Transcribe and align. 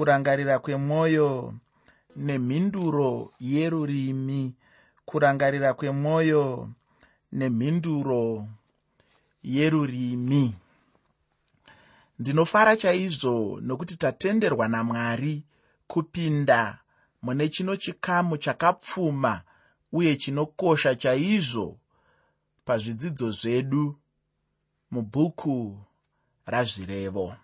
kurangarira 0.00 0.58
kwemwoyo 0.58 1.54
nemhinduro 2.16 3.32
yerurimi 3.40 4.54
kurangarira 5.04 5.74
kwemwoyo 5.74 6.68
nemhinduro 7.32 8.48
yerurimi. 9.44 10.54
Ndinofara 12.18 12.76
chaizvo 12.76 13.60
nokuti 13.60 13.96
tatenderwa 13.96 14.68
namwari 14.68 15.42
kupinda 15.86 16.78
mune 17.22 17.48
chino 17.48 17.76
chikamu 17.76 18.36
chakapfuma 18.36 19.42
uye 19.92 20.16
chinokosha 20.16 20.94
chaizvo 20.94 21.76
pazvidzidzo 22.64 23.30
zvedu 23.30 23.84
mubhuku 24.90 25.78
razvirevo 26.46 27.36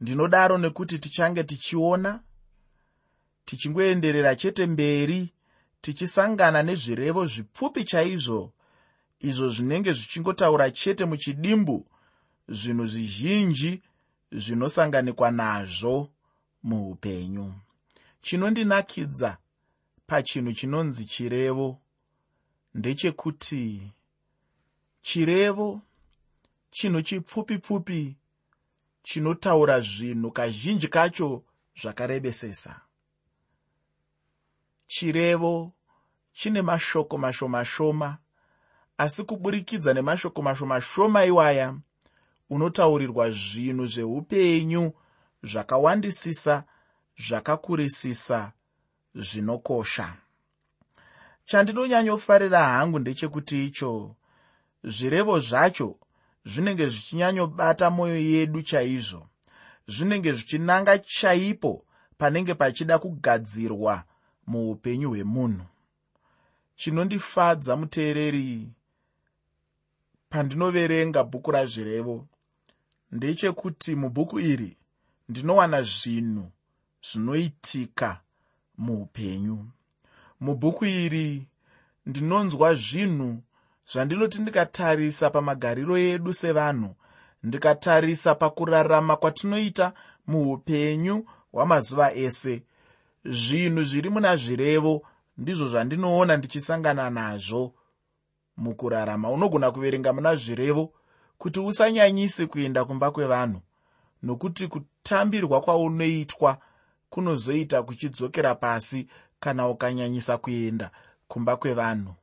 ndinodaro 0.00 0.58
nekuti 0.58 0.98
tichange 0.98 1.44
tichiona 1.44 2.20
tichingoenderera 3.44 4.36
chete 4.36 4.66
mberi 4.66 5.32
tichisangana 5.80 6.62
nezvirevo 6.62 7.26
zvipfupi 7.26 7.84
chaizvo 7.84 8.52
izvo 9.20 9.48
zvinenge 9.50 9.92
zvichingotaura 9.92 10.70
chete 10.70 11.04
muchidimbu 11.04 11.86
zvinhu 12.48 12.86
zvizhinji 12.86 13.82
zvinosanganikwa 14.32 15.30
nazvo 15.30 16.10
muupenyu. 16.62 17.54
Chinondinakidza 18.22 19.38
pachinhu 20.06 20.52
chinonzi 20.52 21.04
chirevo. 21.04 21.78
Ndechekuti 22.74 23.92
chirevo 25.02 25.82
chinhu 26.70 27.02
chipfupi 27.02 27.58
pfupi 27.58 28.16
chinotaura 29.02 29.80
zvinhu 29.80 30.30
kazhinji 30.32 30.88
kacho 30.88 31.42
zvakarebesesa. 31.80 32.80
Chirevo 34.86 35.72
chine 36.32 36.62
mashoko 36.62 37.18
mashoma 37.18 37.64
shoma 37.64 38.18
asi 38.98 39.24
kuburikidza 39.24 39.94
nemashoko 39.94 40.42
mashoma 40.42 40.80
shoma 40.80 41.24
iwaya 41.24 41.74
unotaurirwa 42.50 43.30
zvinhu 43.30 43.86
zveupenyu 43.86 44.92
zvakawandisisa 45.42 46.64
zvakakurisisa 47.16 48.52
zvinokosha. 49.14 50.16
Chandinonyanyofarira 51.44 52.64
hangu 52.64 52.98
ndechekuti 52.98 53.66
icho 53.66 54.16
zvirevo 54.84 55.40
zvacho 55.40 55.98
zvinenge 56.44 56.88
zvichinyanyobata 56.88 57.90
mwoyo 57.90 58.18
yedu 58.18 58.62
chaizvo 58.62 59.28
zvinenge 59.88 60.32
zvichinanga 60.32 60.98
chaipo 60.98 61.84
panenge 62.18 62.54
pachida 62.54 62.98
kugadzirwa 62.98 64.04
muupenyu 64.46 65.08
hwemunhu. 65.10 65.66
Chinondifadza 66.76 67.76
muteereri 67.76 68.70
pandinoverenga 70.30 71.24
bhuku 71.24 71.50
razvirevo 71.50 72.26
ndechekuti 73.12 73.94
mubhuku 73.94 74.40
iri 74.40 74.76
ndinowana 75.28 75.82
zvinhu 75.82 76.46
zvinoitika 77.08 78.20
muupenyu. 78.78 79.58
Mubhuku 80.40 80.84
iri 80.86 81.46
ndinonzwa 82.06 82.74
zvinhu 82.74 83.42
zvandinoti 83.86 84.42
ndikatarisa 84.42 85.30
pamagariro 85.30 85.98
edu 85.98 86.32
sevanhu 86.32 86.94
ndikatarisa 87.42 88.34
pakurarama 88.34 89.16
kwatinoita 89.16 89.92
muupenyu 90.26 91.26
hwamazuva 91.52 92.14
ese. 92.14 92.62
Zvinhu 93.24 93.82
zviri 93.84 94.10
muna 94.10 94.36
zvirevo 94.36 95.02
ndizvo 95.38 95.68
zvandinoona 95.68 96.36
ndichisangana 96.36 97.10
nazvo. 97.10 97.74
Mukurarama 98.56 99.30
unogona 99.30 99.70
kuverenga 99.70 100.12
muna 100.12 100.34
zvirevo 100.34 100.92
kuti 101.38 101.60
usanyanyise 101.60 102.46
kuenda 102.46 102.84
kumba 102.84 103.10
kwevanhu 103.10 103.60
nokuti 104.22 104.68
kutambirwa 104.68 105.60
kwaunoitwa 105.60 106.58
kunozoita 107.10 107.82
kuchidzokera 107.82 108.54
pasi 108.54 109.08
kana 109.40 109.68
ukanyanyisa 109.68 110.38
kuenda 110.38 110.90
kumba 111.28 111.56
kwevanhu 111.56 112.14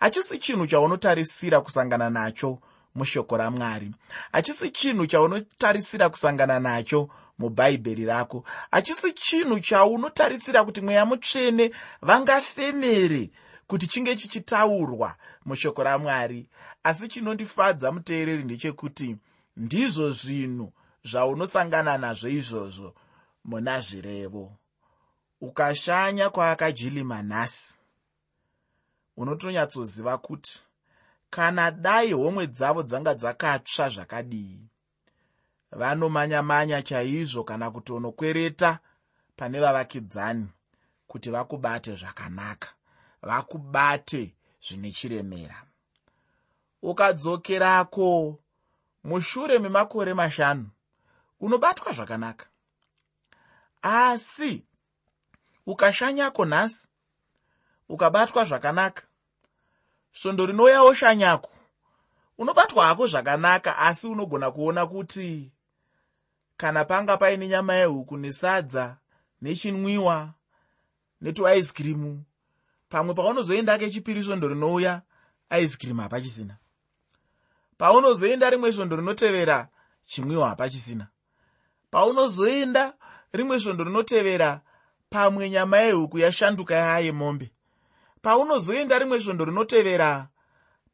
hachisi 0.00 0.38
chinhu 0.38 0.66
chaunotarisira 0.66 1.60
kusangana 1.60 2.10
nacho 2.10 2.58
mushoko 2.94 3.36
ramwari. 3.36 3.94
Hachisi 4.32 4.70
chinhu 4.70 5.06
chaunotarisira 5.06 6.08
kusangana 6.08 6.60
nacho 6.60 7.08
mubhaibheri 7.38 8.04
rako. 8.04 8.44
Hachisi 8.70 9.12
chinhu 9.12 9.60
chaunotarisira 9.60 10.64
kuti 10.64 10.80
mweya 10.80 11.06
mutsvene 11.06 11.70
vangafemere 12.02 13.30
kuti 13.66 13.86
chinge 13.86 14.16
chichitaurwa 14.16 15.14
mushoko 15.44 15.82
ramwari. 15.82 16.46
Asi 16.84 17.08
chinondifadza 17.08 17.92
muteereri 17.92 18.44
ndechekuti 18.44 19.16
ndizvo 19.56 20.10
zvinhu 20.12 20.72
zvaunosangana 21.04 21.98
nazvo 21.98 22.28
izvozvo 22.28 22.94
muna 23.44 23.80
zvirevo. 23.80 24.52
Ukashanya 25.40 26.30
kwaakajilima 26.30 27.22
nhasi 27.22 27.79
unotonyatsoziva 29.20 30.18
kuti 30.18 30.62
kana 31.30 31.70
dai 31.70 32.12
homwe 32.12 32.46
dzavo 32.46 32.82
dzanga 32.82 33.14
dzakatsva 33.14 33.88
zvakadii. 33.94 34.60
Vanomanya-manya 35.72 36.82
chaizvo 36.82 37.44
kana 37.44 37.70
kutonokwereta 37.70 38.78
pane 39.36 39.60
vavakidzani 39.60 40.48
kuti 41.06 41.30
vakubate 41.30 41.94
zvakanaka 41.94 42.68
vakubate 43.22 44.34
zvine 44.64 44.92
chiremera. 44.92 45.58
Ukadzokerako 46.82 48.38
mushure 49.04 49.58
memakore 49.58 50.14
mashanu 50.14 50.70
unobatwa 51.40 51.92
zvakanaka. 51.92 52.46
Asi 53.82 54.64
ukashanyako 55.66 56.44
nhasi 56.44 56.88
ukabatwa 57.88 58.44
zvakanaka 58.44 59.09
svondo 60.12 60.46
rinouyawo 60.46 60.94
shanyako 60.94 61.50
unobatwa 62.38 62.86
hako 62.86 63.06
zvakanaka 63.06 63.78
asi 63.78 64.06
unogona 64.06 64.50
kuona 64.50 64.86
kuti 64.86 65.52
kana 66.56 66.84
panga 66.84 67.16
paine 67.16 67.48
nyama 67.48 67.74
yehuku 67.74 68.16
nesadza 68.16 68.96
nechinwiwa 69.42 70.30
netuaiskirimu 71.20 72.24
pamwe 72.88 73.14
paunozoenda 73.14 73.78
kechipiri 73.78 74.24
svondo 74.24 74.48
rinouya 74.48 75.02
aiskirimu 75.50 76.00
hapachisina. 76.02 76.56
Paunozoenda 77.78 78.50
rimwe 78.50 78.72
svondo 78.72 78.96
rinotevera 78.96 79.68
chimwiwa 80.06 80.48
hapachisina. 80.48 81.06
Paunozoenda 81.90 82.94
rimwe 83.32 83.60
svondo 83.60 83.84
rinotevera 83.84 84.60
pamwe 85.10 85.50
nyama 85.50 85.78
yehuku 85.78 86.18
yashanduka 86.18 86.74
yaayemombe 86.74 87.52
paunozoenda 88.22 88.98
rimwe 88.98 89.20
svondo 89.20 89.44
rinotevera 89.44 90.28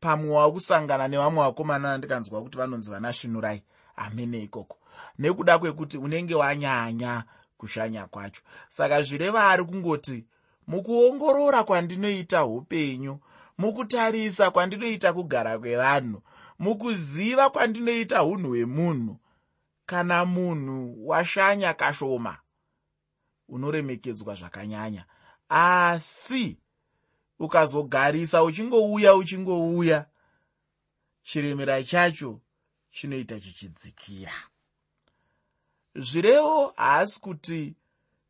pamwe 0.00 0.30
wakusangana 0.30 1.08
nevamwe 1.08 1.42
vakomana 1.42 1.88
vandikanzwa 1.88 2.42
kuti 2.42 2.58
vanonzi 2.58 2.90
vanasvinurai 2.90 3.62
hamene 3.96 4.42
ikoko. 4.42 4.76
Nekuda 5.18 5.58
kwekuti 5.58 5.98
unenge 5.98 6.34
wanyanya 6.34 7.24
kushanya 7.58 8.06
kwacho. 8.06 8.42
Saka 8.68 9.02
zvireva 9.02 9.50
ari 9.50 9.64
kungoti 9.64 10.26
mukuongorora 10.66 11.64
kwandinoita 11.64 12.44
upenyu 12.44 13.18
mukutarisa 13.58 14.50
kwandinoita 14.50 15.12
kugara 15.12 15.58
kwevanhu 15.58 16.22
mukuziva 16.58 17.50
kwandinoita 17.50 18.24
unhu 18.24 18.48
hwemunhu 18.48 19.16
kana 19.86 20.24
munhu 20.24 21.08
washanya 21.08 21.74
kashoma 21.74 22.38
unoremekedzwa 23.48 24.34
zvakanyanya. 24.34 25.04
Asi 25.48 26.58
ukazogarisa 27.38 28.42
uchingouya 28.42 29.14
uchingouya. 29.14 30.06
Chiremera 31.22 31.82
chacho 31.84 32.40
chinoita 32.90 33.40
chichidzikira. 33.40 34.32
Zvirevo 35.94 36.72
haasi 36.76 37.20
kuti 37.20 37.74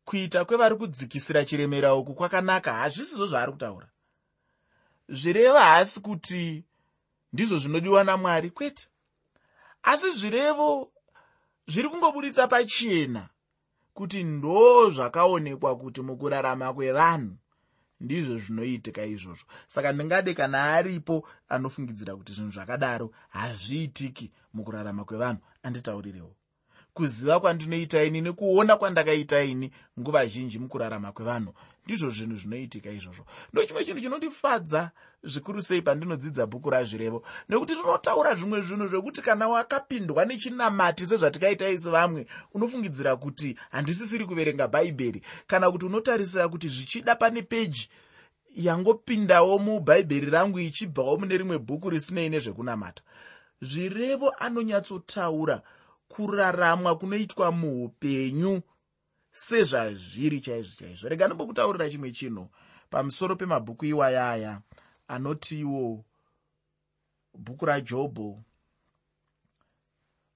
kuita 0.05 0.45
kwevari 0.45 0.75
kudzikisira 0.75 1.45
chiremera 1.45 1.95
uku 1.95 2.13
kwakanaka 2.13 2.73
hazvisizvo 2.73 3.27
zvaari 3.27 3.51
kutaura. 3.51 3.89
Zvireva 5.09 5.61
haasi 5.61 5.99
kuti 5.99 6.63
ndizvo 7.33 7.57
zvinodiwa 7.57 8.03
namwari 8.03 8.49
kwete. 8.49 8.87
Asi 9.83 10.11
zvirevo 10.11 10.91
zviri 11.67 11.89
kungoburitsa 11.89 12.47
pachena 12.47 13.29
kuti 13.93 14.23
ndo 14.23 14.91
zvakaonekwa 14.91 15.77
kuti 15.77 16.01
mukurarama 16.01 16.73
kwevanhu 16.73 17.37
ndizvo 17.99 18.37
zvinoitika 18.37 19.01
izvozvo. 19.05 19.45
Saka 19.67 19.91
ndingade 19.91 20.33
kana 20.33 20.57
aripo 20.77 21.15
anofungidzira 21.49 22.15
kuti 22.15 22.33
zvinhu 22.33 22.51
zvakadaro 22.51 23.07
hazviitiki 23.29 24.31
mukurarama 24.53 25.05
kwevanhu 25.05 25.41
anditaurirewo 25.63 26.33
kuziva 26.97 27.39
kwandinoita 27.39 28.03
ini 28.03 28.21
nekuona 28.21 28.77
kwandakaita 28.77 29.41
ini 29.41 29.71
nguva 29.99 30.25
zhinji 30.25 30.59
mukurarama 30.59 31.11
kwevanhu. 31.11 31.53
Ndizvo 31.85 32.09
zvinhu 32.09 32.37
zvinoitika 32.37 32.89
izvozvo. 32.89 33.25
Ndo 33.53 33.65
chimwe 33.65 33.85
chinhu 33.85 34.01
chinondifadza 34.01 34.91
zvikuru 35.23 35.61
sei 35.61 35.81
pandinodzidza 35.81 36.45
bhuku 36.45 36.69
razvirevo? 36.69 37.23
Nekuti 37.49 37.73
rinotaura 37.75 38.35
zvimwe 38.35 38.61
zvinhu 38.61 38.87
zvekuti 38.87 39.21
kana 39.21 39.47
wakapindwa 39.47 40.25
nechinamati 40.25 41.07
sezvatikaita 41.07 41.69
isu 41.69 41.91
vamwe 41.91 42.27
unofungidzira 42.53 43.15
kuti 43.15 43.57
handisisiri 43.71 44.25
kuverenga 44.25 44.67
bhaibheri. 44.67 45.21
Kana 45.47 45.71
kuti 45.71 45.85
unotarisira 45.85 46.49
kuti 46.49 46.67
zvichida 46.67 47.15
pane 47.15 47.41
peji 47.41 47.89
yangopindawo 48.55 49.59
mubhaibheri 49.59 50.29
rangu 50.29 50.59
ichibvawo 50.59 51.17
mune 51.17 51.37
rimwe 51.37 51.57
bhuku 51.59 51.89
risinei 51.89 52.29
nezvekunamata. 52.29 53.03
Zvirevo 53.61 54.29
anonyatsotaura 54.39 55.61
kuraramwa 56.07 56.97
kunoitwa 56.97 57.51
muupenyu 57.51 58.61
sezvazviri 59.31 60.41
chaizvo 60.41 60.75
chaizvo. 60.79 61.09
Rega 61.09 61.27
nombokutaurira 61.27 61.89
chimwe 61.89 62.11
chinhu 62.11 62.49
pamusoro 62.89 63.35
pemabhuku 63.35 63.85
iwaya 63.85 64.29
aya 64.29 64.61
anotiwo 65.07 66.05
bhuku 67.33 67.65
rajobho 67.65 68.43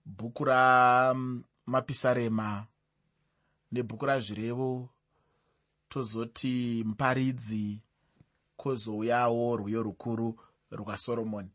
bhuku 0.06 0.44
ramapisarema 0.46 2.68
nebhuku 3.72 4.06
razvirevo. 4.06 4.90
Tozoti 5.90 6.84
muparidzi 6.88 7.82
kwozouyawo 8.58 9.58
rwiyo 9.58 9.84
rukuru 9.84 10.40
rwasoromoni. 10.72 11.50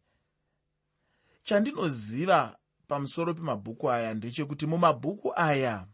Chandinoziva 1.42 2.58
pamusoro 2.88 3.34
pemabhuku 3.34 3.90
aya 3.90 4.14
ndechekuti 4.14 4.66
mumabhuku 4.66 5.32
aya 5.36 5.86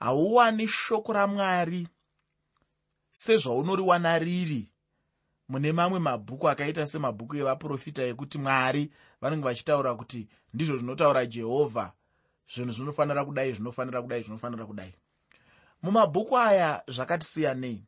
hauwani 0.00 0.68
shoko 0.68 1.12
ramwari 1.12 1.88
sezvaunoriwana 3.12 4.18
riri. 4.18 4.72
Mune 5.48 5.72
mamwe 5.72 5.98
mabhuku 5.98 6.48
akaita 6.48 6.86
semabhuku 6.86 7.36
evaprofita 7.36 8.02
ekuti 8.02 8.38
mwari 8.38 8.92
vanenge 9.20 9.44
vachitaura 9.44 9.94
kuti 9.94 10.28
ndizvo 10.54 10.76
zvinotaura 10.76 11.26
jehovha. 11.26 11.92
Zvinhu 12.52 12.72
zvinofanira 12.72 13.24
kudai 13.24 13.52
zvinofanira 13.52 14.02
kudai 14.02 14.22
zvinofanira 14.22 14.66
kudai. 14.66 14.94
Mumabhuku 15.82 16.38
aya 16.38 16.82
zvakati 16.88 17.26
siyanei. 17.26 17.84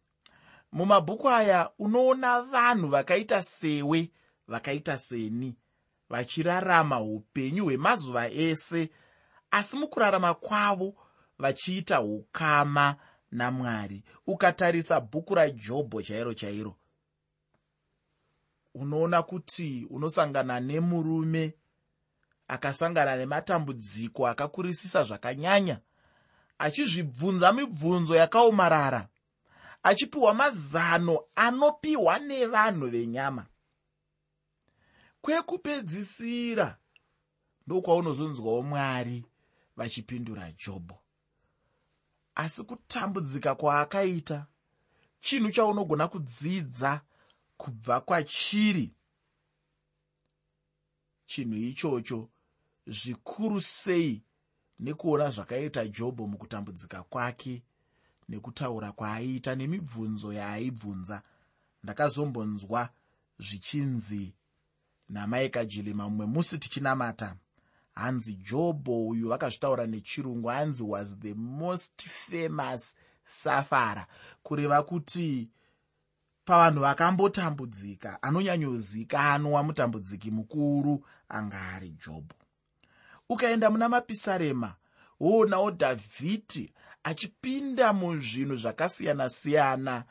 Mumabhuku 0.73 1.31
aya 1.31 1.71
unoona 1.79 2.43
vanhu 2.43 2.89
vakaita 2.89 3.43
sewe 3.43 4.11
vakaita 4.49 4.99
seni 4.99 5.57
vachirarama 6.11 7.01
upenyu 7.01 7.65
hwemazuva 7.65 8.31
ese 8.31 8.91
asi 9.51 9.77
mukurarama 9.79 10.35
kwavo 10.35 10.95
vachiita 11.39 12.01
ukama 12.01 12.97
namwari. 13.33 14.05
Ukatarisa 14.27 15.01
bhuku 15.01 15.35
rajobho 15.35 16.03
chairo 16.03 16.35
chairo 16.35 16.77
unoona 18.75 19.23
kuti 19.23 19.87
unosangana 19.91 20.61
nemurume 20.61 21.55
akasangana 22.49 23.17
nematambudziko 23.17 24.27
akakurisisa 24.29 25.05
zvakanyanya 25.05 25.81
achizvibvunza 26.59 27.53
mibvunzo 27.53 28.17
yakaomarara 28.17 29.09
achipiwa 29.83 30.35
mazano 30.35 31.21
anopiwa 31.37 32.19
nevanhu 32.19 32.87
venyama 32.91 33.47
kwekupedzisira 35.23 36.79
ndokwaunozonzwawo 37.67 38.63
mwari 38.63 39.25
vachipindura 39.77 40.53
jobho. 40.53 40.99
Asi 42.35 42.65
kutambudzika 42.65 43.55
kwaakaita 43.55 44.47
chinhu 45.21 45.51
chaunogona 45.51 46.09
kudzidza 46.09 47.01
kubva 47.57 48.01
kwachiri 48.01 48.95
chinhu 51.27 51.57
ichocho 51.57 52.31
zvikuru 52.87 53.61
sei 53.61 54.23
nekuona 54.79 55.31
zvakaita 55.31 55.89
jobho 55.89 56.27
mukutambudzika 56.27 57.03
kwake 57.03 57.63
nekutaura 58.29 58.93
kwaaiita 58.93 59.55
nemibvunzo 59.55 60.33
yaaibvunza. 60.33 61.23
Ndakazombonzwa 61.83 62.89
zvichinzi 63.39 64.35
namaikajilima 65.11 66.09
mumwe 66.09 66.27
musi 66.27 66.59
tichinamata. 66.59 67.37
Hanzi 67.95 68.35
jobho 68.35 69.09
uyu 69.09 69.29
vakazvitaura 69.29 69.87
nechirungu 69.87 70.49
hanzi 70.49 70.83
was 70.83 71.19
the 71.19 71.35
most 71.35 72.09
famous 72.09 72.97
safara 73.25 74.07
kureva 74.43 74.83
kuti 74.83 75.49
pavanhu 76.45 76.81
vakambotambudzika 76.81 78.23
anonyanyozikanwa 78.23 79.63
mutambudziki 79.63 80.31
mukuru 80.31 81.07
anga 81.29 81.61
ari 81.61 81.89
jobho 81.91 82.35
ukaenda 83.29 83.71
muna 83.71 83.89
mapisarema 83.89 84.75
woonawo 85.21 85.71
dhavhidhi 85.71 86.73
achipinda 87.03 87.93
muzvinhu 87.93 88.57
zvakasiyana-siyana 88.57 90.05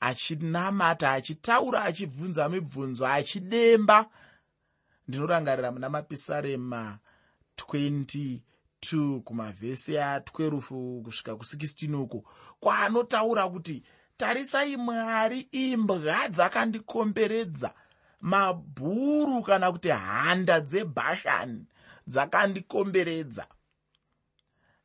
achinamata 0.00 1.12
achitaura 1.12 1.84
achibvunza 1.84 2.48
mibvunzo 2.48 3.06
achidemba 3.06 4.06
ndinorangarira 5.14 5.72
muna 5.72 5.88
mapisarema 5.90 6.98
22 7.56 9.20
kumavhesi 9.20 9.92
a12 9.92 11.02
kusvika 11.02 11.32
ku16 11.32 11.94
uko 11.94 12.24
kwaanotaura 12.60 13.48
kuti 13.48 13.82
tarisai 14.16 14.76
mwari 14.76 15.40
imbwa 15.40 16.28
dzakandikomberedza 16.28 17.74
mabhuru 18.20 19.42
kana 19.42 19.72
kuti 19.72 19.88
handa 19.88 20.60
dzebhashani 20.60 21.66
dzakandikomberedza. 22.06 23.46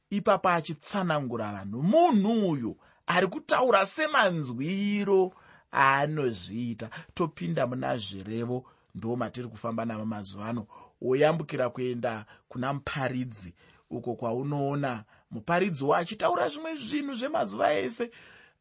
Ipapo 0.10 0.50
achitsanangura 0.50 1.52
vanhu 1.54 1.84
munhu 1.84 2.50
uyu 2.50 2.78
ari 3.08 3.28
kutaura 3.28 3.86
semanzwiro 3.86 5.34
aanozviita 5.74 6.90
topinda 7.14 7.68
muna 7.68 7.98
zvirevo 7.98 8.66
ndo 8.96 9.16
matiri 9.16 9.48
kufamba 9.48 9.86
navo 9.86 10.06
mazuva 10.06 10.46
ano. 10.50 10.68
Woyambukira 11.02 11.70
kuenda 11.70 12.26
kuna 12.50 12.74
muparidzi 12.74 13.54
uko 13.90 14.16
kwaunoona 14.16 15.04
muparidzi 15.32 15.86
achitaura 15.94 16.50
zvimwe 16.50 16.76
zvinhu 16.76 17.16
zvemazuva 17.16 17.74
ese 17.74 18.12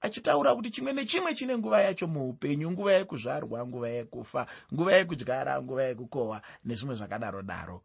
achitaura 0.01 0.55
kuti 0.55 0.71
chimwe 0.71 0.93
nechimwe 0.93 1.35
chine 1.35 1.59
nguva 1.59 1.81
yacho 1.81 2.07
muupenyu 2.07 2.71
nguva 2.71 2.93
yekuzvarwa 2.93 3.67
nguva 3.67 3.89
yekufa 3.89 4.47
nguva 4.75 4.93
yekudyara 4.93 5.63
nguva 5.63 5.83
yekukohwa 5.83 6.43
nezvimwe 6.65 6.95
zvakadaro 6.95 7.43
daro. 7.43 7.83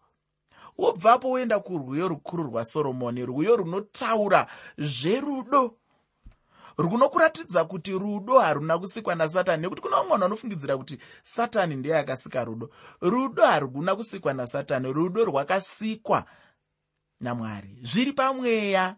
Wobvapo 0.78 1.30
woenda 1.30 1.60
kurwiyo 1.60 2.08
rukuru 2.08 2.44
rwasoromoni 2.44 3.26
rwiyo 3.26 3.56
runotaura 3.56 4.48
zverudo 4.78 5.79
runokuratidza 6.80 7.66
kuti 7.66 7.92
rudo 7.92 8.40
haruna 8.40 8.80
kusikwa 8.80 9.16
nasatani 9.16 9.62
nekuti 9.62 9.82
kuna 9.82 9.96
vamwe 9.96 10.10
vanhu 10.10 10.24
vanofungidzira 10.24 10.78
kuti 10.78 10.98
satani 11.24 11.76
ndiye 11.76 11.98
akasika 11.98 12.44
rudo. 12.44 12.70
Rudo 13.02 13.46
haruguna 13.46 13.96
kusikwa 13.96 14.34
nasatani 14.34 14.94
rudo 14.94 15.26
rwakasikwa 15.26 16.26
namwari. 17.20 17.80
Zviri 17.84 18.14
pamweya 18.14 18.96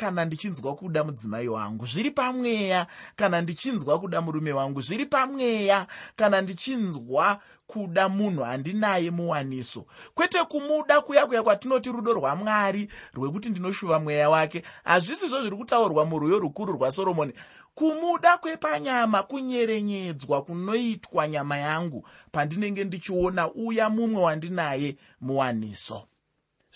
kana 0.00 0.24
ndichinzwa 0.24 0.74
kuda 0.74 1.04
mudzimai 1.04 1.48
wangu 1.48 1.86
zviri 1.86 2.10
pamweya. 2.10 2.86
Kana 3.16 3.40
ndichinzwa 3.40 4.00
kuda 4.00 4.20
murume 4.20 4.52
wangu 4.52 4.80
zviri 4.80 5.06
pamweya. 5.06 5.86
Kana 6.16 6.40
ndichinzwa 6.40 7.40
kuda 7.66 8.08
munhu 8.08 8.42
handinaye 8.42 9.10
muwaniso. 9.10 9.86
Kwete 10.14 10.44
kumuda 10.44 11.00
kuya 11.00 11.26
kuya 11.26 11.42
kwatinoti 11.42 11.92
rudo 11.92 12.12
rwamwari 12.12 12.88
rwekuti 13.14 13.48
ndinoshuva 13.48 14.00
mweya 14.00 14.30
wake. 14.30 14.62
Hazvisizvo 14.84 15.40
zviri 15.40 15.56
kutaurwa 15.56 16.04
murwiyo 16.06 16.38
rukuru 16.38 16.72
rwasoromoni 16.72 17.32
kumuda 17.74 18.38
kwepanyama 18.38 19.22
kunyerenyedzwa 19.22 20.42
kunoitwa 20.42 21.28
nyama 21.28 21.58
yangu 21.58 22.08
pandinenge 22.32 22.84
ndichiona 22.84 23.52
uya 23.52 23.90
mumwe 23.90 24.22
wandinaye 24.22 24.96
muwaniso. 25.20 26.08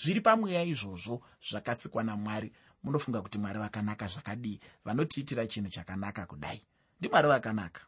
Zviri 0.03 0.21
pamweya 0.21 0.63
izvozvo 0.63 1.21
zvakasikwa 1.51 2.03
namwari 2.05 2.53
munofunga 2.85 3.23
kuti 3.23 3.39
mwari 3.39 3.59
vakanaka 3.59 4.07
zvakadii 4.07 4.61
vanotiitira 4.85 5.47
chinhu 5.47 5.71
chakanaka 5.71 6.27
kudai. 6.27 6.67
Ndimwari 7.01 7.29
vakanaka. 7.29 7.81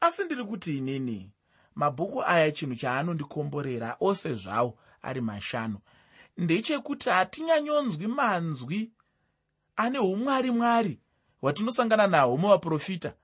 Asi 0.00 0.24
ndiri 0.24 0.44
kuti 0.44 0.78
inini 0.78 1.30
mabhuku 1.74 2.22
aya 2.22 2.52
chinhu 2.52 2.76
chaanondikomborera 2.76 3.96
ose 4.00 4.34
zvawo 4.34 4.78
ari 5.02 5.20
mashanu 5.20 5.78
ndechekuti 6.36 7.10
hatinyanyonzwi 7.10 8.06
manzwi 8.06 8.90
ane 9.76 9.98
umwari 9.98 10.50
mwari 10.50 11.00
hwatinosangana 11.40 12.06
nahwo 12.06 12.36
muvaprofita 12.36 13.14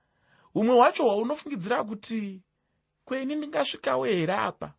humwe 0.53 0.75
hwacho 0.75 1.03
hwaunofungidzira 1.03 1.83
kuti 1.83 2.41
kweni 3.05 3.35
ndingasvikawo 3.35 4.05
here 4.05 4.33
apa? 4.33 4.73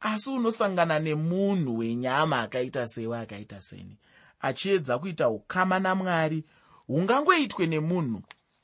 Asi 0.00 0.30
unosangana 0.30 0.98
nemunhu 0.98 1.78
wenyama 1.78 2.40
akaita 2.40 2.86
sewe 2.86 3.18
akaita 3.18 3.60
seni 3.60 3.98
achiedza 4.42 4.98
kuita 4.98 5.28
ukama 5.28 5.78
namwari 5.78 6.44
hungangoitwe 6.86 7.66
nemunhu 7.66 8.22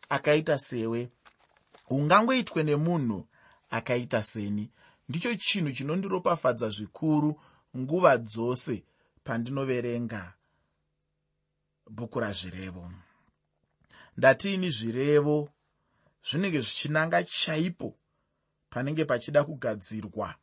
akaita 0.09 0.59
sewe 0.59 1.11
hungangoitwe 1.85 2.63
nemunhu 2.63 3.27
akaita 3.71 4.23
seni. 4.23 4.71
Ndicho 5.09 5.35
chinhu 5.35 5.73
chinondiropafadza 5.73 6.69
zvikuru 6.69 7.41
nguva 7.77 8.19
dzose 8.19 8.85
pandinoverenga 9.25 10.35
bhuku 11.91 12.21
razvirevo 12.21 12.93
ndatiini 14.17 14.71
zvirevo? 14.71 15.49
Zvinenge 16.31 16.61
zvichinanga 16.61 17.23
chaipo 17.23 17.97
panenge 18.71 19.05
pachida 19.05 19.45
kugadzirwa 19.45 20.35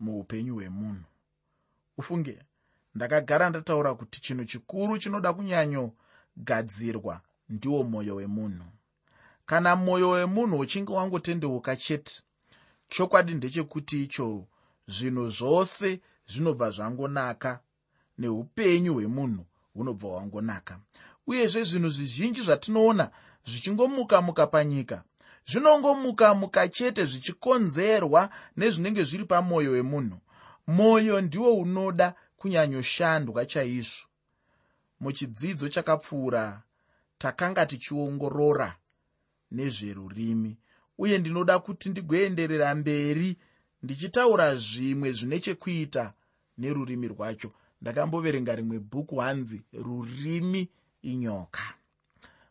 muupenyu 0.00 0.54
hwemunhu. 0.54 1.04
Ufunge 1.98 2.42
ndakagara 2.94 3.50
ndataura 3.50 3.94
kuti 3.94 4.20
chinhu 4.20 4.44
chikuru 4.44 4.98
chinoda 4.98 5.32
kunyanyogadzirwa 5.32 7.20
ndiwo 7.48 7.82
mwoyo 7.84 8.14
wemunhu. 8.16 8.64
Kana 9.46 9.76
mwoyo 9.76 10.10
wemunhu 10.10 10.58
uchinge 10.58 10.92
wangotendeuka 10.92 11.76
chete 11.76 12.22
chokwadi 12.88 13.34
ndechekuti 13.34 14.02
icho 14.04 14.46
zvinhu 14.86 15.28
zvose 15.28 16.00
zvinobva 16.26 16.70
zvangonaka 16.70 17.60
neupenyu 18.18 18.94
hwemunhu 18.94 19.44
hunobva 19.74 20.08
hwangonaka. 20.08 20.78
Uyezve 21.26 21.64
zvinhu 21.64 21.88
zvizhinji 21.90 22.42
zvatinoona 22.42 23.10
zvichingomuka 23.46 24.22
muka 24.22 24.46
panyika 24.46 25.02
zvinongomuka 25.46 26.34
muka 26.34 26.68
chete 26.68 27.04
zvichikonzerwa 27.04 28.30
nezvinenge 28.56 29.02
zviri 29.04 29.24
pamwoyo 29.24 29.70
wemunhu. 29.70 30.18
Mwoyo 30.66 31.20
ndiwo 31.20 31.54
unoda 31.56 32.14
kunyanyoshandwa 32.44 33.46
chaizvo. 33.46 34.06
Muchidzidzo 35.00 35.68
chakapfuura 35.68 36.62
takanga 37.18 37.66
tichiongorora 37.66 38.76
nezverurimi 39.50 40.56
uye 40.98 41.18
ndinoda 41.18 41.58
kuti 41.58 41.88
ndigoenderera 41.90 42.74
mberi 42.74 43.36
ndichitaura 43.82 44.56
zvimwe 44.56 45.12
zvine 45.12 45.40
chekuita 45.40 46.12
nerurimi 46.58 47.08
rwacho. 47.08 47.50
Ndakamboverenga 47.80 48.54
rimwe 48.54 48.78
bhuku 48.78 49.16
hanzi 49.16 49.62
rurimi 49.72 50.68
inyoka. 51.02 51.64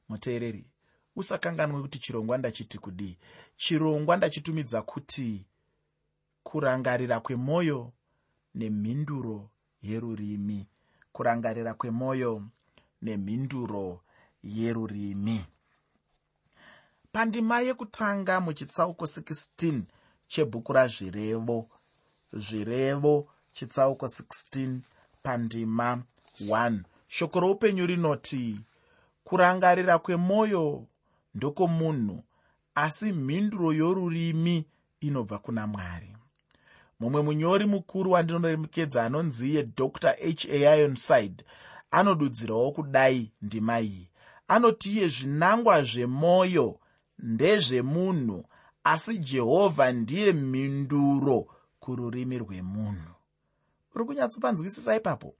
Muteereri 0.10 0.66
usakanganwe 1.16 1.82
kuti 1.82 2.00
chirongwa 2.00 2.38
ndachiti 2.38 2.78
kudii. 2.78 3.18
Chirongwa 3.56 4.18
ndachitumidza 4.18 4.82
kuti 4.82 5.46
kurangarira 6.44 7.20
kwemwoyo 7.20 7.94
nemhinduro 8.56 9.50
yerurimi 9.84 10.68
kurangarira 11.14 11.74
kwemwoyo 11.74 12.44
nemhinduro 13.02 14.02
yerurimi. 14.44 15.46
Pandima 17.12 17.62
yekutanga 17.62 18.42
muchitsauko 18.42 19.06
16 19.06 19.82
chebhuku 20.28 20.74
razvirevo 20.74 21.70
zvirevo 22.34 23.28
chitsauko 23.54 24.06
16 24.06 24.80
pandima 25.24 26.04
1 26.42 26.80
shoko 27.08 27.40
roupenyu 27.40 27.86
rinoti 27.86 28.60
kurangarira 29.24 30.00
kwemwoyo 30.00 30.88
ndokomunhu 31.36 32.24
asi 32.76 33.14
mhinduro 33.14 33.74
yorurimi 33.74 34.66
inobva 35.00 35.38
kuna 35.40 35.68
mwari 35.68 36.13
mumwe 37.00 37.22
munyori 37.22 37.66
mukuru 37.66 38.12
wandinoremekedza 38.12 39.04
anonziye 39.04 39.64
dr 39.64 40.16
h 40.20 40.46
a 40.68 40.76
ironside 40.78 41.44
anodudzirawo 41.92 42.72
kudai 42.72 43.32
ndima 43.42 43.80
iyi. 43.82 44.10
Anoti 44.48 44.92
iye 44.92 45.08
zvinangwa 45.08 45.84
zvemwoyo 45.84 46.80
ndezvemunhu 47.20 48.46
asi 48.84 49.18
jehovha 49.18 49.92
ndiye 49.92 50.34
mhinduro 50.34 51.48
kururimi 51.80 52.38
rwemunhu. 52.38 53.14
Uri 53.96 54.06
kunyatsopanzwisisa 54.06 54.96
ipapo? 54.96 55.36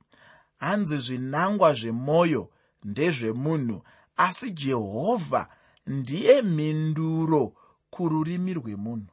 Hanzi 0.58 0.98
zvinangwa 0.98 1.74
zvemwoyo 1.74 2.50
ndezvemunhu 2.84 3.84
asi 4.18 4.52
jehovha 4.52 5.48
ndiye 5.88 6.42
mhinduro 6.42 7.54
kururimi 7.90 8.54
rwemunhu 8.54 9.13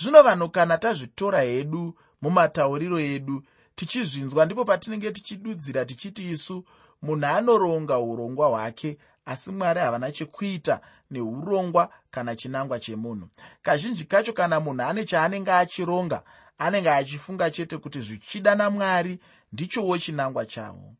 zvino 0.00 0.22
vanhu 0.22 0.48
kana 0.48 0.78
tazvitora 0.78 1.40
hedu 1.42 1.94
mumatauriro 2.22 2.98
edu 3.00 3.42
tichizvinzwa 3.74 4.44
ndipo 4.44 4.64
patinenge 4.64 5.12
tichidudzira 5.12 5.84
tichiti 5.84 6.30
isu 6.30 6.64
munhu 7.02 7.26
anoronga 7.26 7.98
urongwa 7.98 8.46
hwake 8.48 8.98
asi 9.26 9.52
mwari 9.52 9.80
havana 9.80 10.12
chekuita 10.12 10.80
neurongwa 11.10 11.90
kana 12.10 12.36
chinangwa 12.36 12.78
chemunhu. 12.78 13.28
Kazhinji 13.62 14.04
kacho 14.04 14.32
kana 14.32 14.60
munhu 14.60 14.82
ane 14.82 15.04
chaanenge 15.04 15.52
achironga 15.52 16.22
anenge 16.58 16.90
achifunga 16.90 17.50
chete 17.50 17.78
kuti 17.78 18.00
zvichida 18.00 18.54
namwari 18.54 19.18
ndichowo 19.52 19.98
chinangwa 19.98 20.46
chavo. 20.46 20.94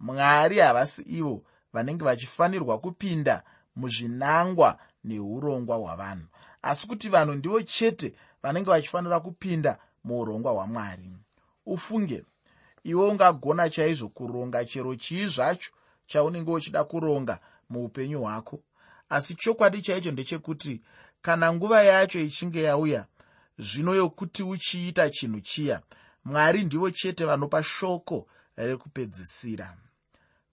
Mwari 0.00 0.58
havasi 0.58 1.02
ivo 1.02 1.42
vanenge 1.72 2.04
vachifanirwa 2.04 2.78
kupinda 2.78 3.42
muzvinangwa 3.76 4.78
neurongwa 5.04 5.76
hwavanhu. 5.76 6.26
Asi 6.62 6.86
kuti 6.86 7.08
vanhu 7.08 7.34
ndivo 7.34 7.62
chete 7.62 8.14
vanenge 8.42 8.70
vachifanira 8.70 9.20
kupinda 9.20 9.78
muurongwa 10.04 10.52
hwamwari. 10.52 11.10
Ufunge 11.66 12.24
iwe 12.84 13.04
ungagona 13.08 13.70
chaizvo 13.70 14.08
kuronga 14.08 14.64
chero 14.64 14.94
chii 14.96 15.26
zvacho 15.26 15.70
chaunenge 16.06 16.50
uchida 16.50 16.84
kuronga 16.84 17.38
muupenyu 17.70 18.20
hwako? 18.22 18.60
Asi 19.08 19.34
chokwadi 19.34 19.82
chaicho 19.82 20.10
ndechekuti 20.12 20.80
kana 21.22 21.52
nguva 21.54 21.82
yacho 21.82 22.20
ichinge 22.20 22.62
yauya 22.62 23.06
zvino 23.58 23.94
yokuti 23.94 24.42
uchiita 24.42 25.10
chinhu 25.10 25.40
chiya 25.40 25.80
mwari 26.24 26.64
ndivo 26.64 26.90
chete 26.90 27.24
vanopa 27.24 27.62
shoko 27.62 28.26
rekupedzisira. 28.56 29.76